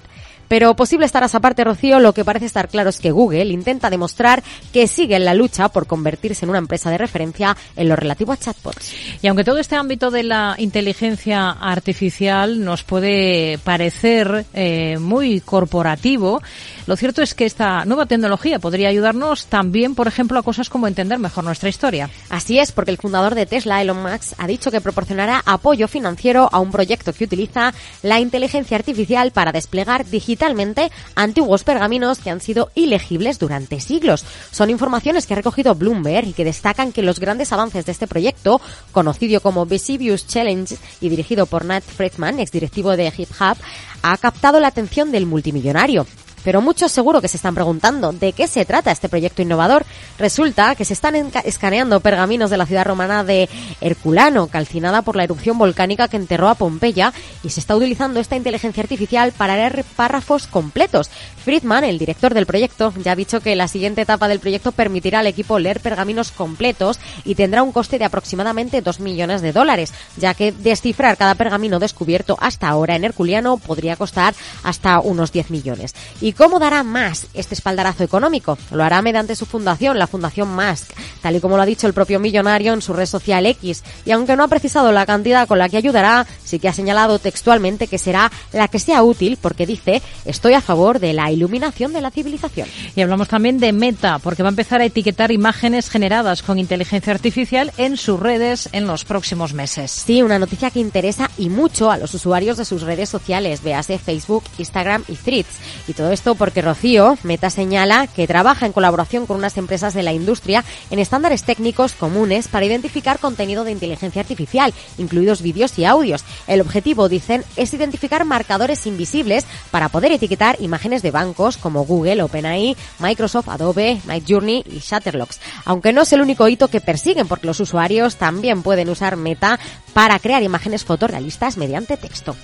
[0.52, 4.42] Pero posible estarás aparte, Rocío, lo que parece estar claro es que Google intenta demostrar
[4.70, 8.32] que sigue en la lucha por convertirse en una empresa de referencia en lo relativo
[8.32, 8.92] a chatbots.
[9.22, 16.42] Y aunque todo este ámbito de la inteligencia artificial nos puede parecer eh, muy corporativo,
[16.86, 20.88] lo cierto es que esta nueva tecnología podría ayudarnos también, por ejemplo, a cosas como
[20.88, 22.10] entender mejor nuestra historia.
[22.28, 26.48] Así es, porque el fundador de Tesla, Elon Musk, ha dicho que proporcionará apoyo financiero
[26.50, 27.72] a un proyecto que utiliza
[28.02, 34.24] la inteligencia artificial para desplegar digitalmente antiguos pergaminos que han sido ilegibles durante siglos.
[34.50, 38.06] Son informaciones que ha recogido Bloomberg y que destacan que los grandes avances de este
[38.06, 38.60] proyecto,
[38.90, 43.56] conocido como Vesuvius Challenge y dirigido por Nat Friedman, exdirectivo de GitHub,
[44.02, 46.06] ha captado la atención del multimillonario.
[46.44, 49.84] Pero muchos seguro que se están preguntando de qué se trata este proyecto innovador.
[50.18, 51.14] Resulta que se están
[51.44, 53.48] escaneando pergaminos de la ciudad romana de
[53.80, 57.12] Herculano, calcinada por la erupción volcánica que enterró a Pompeya,
[57.42, 61.10] y se está utilizando esta inteligencia artificial para leer párrafos completos.
[61.44, 65.20] Friedman, el director del proyecto, ya ha dicho que la siguiente etapa del proyecto permitirá
[65.20, 69.92] al equipo leer pergaminos completos y tendrá un coste de aproximadamente 2 millones de dólares,
[70.16, 75.50] ya que descifrar cada pergamino descubierto hasta ahora en Herculiano podría costar hasta unos 10
[75.50, 75.94] millones.
[76.20, 78.58] ¿Y cómo dará más este espaldarazo económico?
[78.70, 81.94] Lo hará mediante su fundación, la Fundación Musk, tal y como lo ha dicho el
[81.94, 83.82] propio millonario en su red social X.
[84.04, 87.18] Y aunque no ha precisado la cantidad con la que ayudará, sí que ha señalado
[87.18, 91.92] textualmente que será la que sea útil porque dice, estoy a favor de la iluminación
[91.92, 92.68] de la civilización.
[92.94, 97.12] Y hablamos también de Meta, porque va a empezar a etiquetar imágenes generadas con inteligencia
[97.12, 99.90] artificial en sus redes en los próximos meses.
[99.90, 103.98] Sí, una noticia que interesa y mucho a los usuarios de sus redes sociales, véase
[103.98, 105.56] Facebook, Instagram y Threads.
[105.88, 110.02] Y todo esto porque Rocío, Meta señala que trabaja en colaboración con unas empresas de
[110.02, 115.84] la industria en estándares técnicos comunes para identificar contenido de inteligencia artificial, incluidos vídeos y
[115.84, 116.24] audios.
[116.46, 122.22] El objetivo, dicen, es identificar marcadores invisibles para poder etiquetar imágenes de bancos como Google,
[122.22, 125.40] OpenAI, Microsoft, Adobe, Journey y Shutterlocks.
[125.64, 129.58] Aunque no es el único hito que persiguen, porque los usuarios también pueden usar Meta
[129.92, 132.36] para crear imágenes fotorrealistas mediante texto.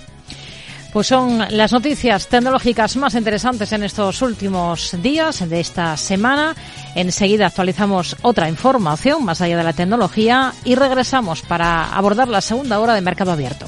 [0.91, 6.55] Pues son las noticias tecnológicas más interesantes en estos últimos días de esta semana.
[6.95, 12.79] Enseguida actualizamos otra información más allá de la tecnología y regresamos para abordar la segunda
[12.79, 13.67] hora de Mercado Abierto.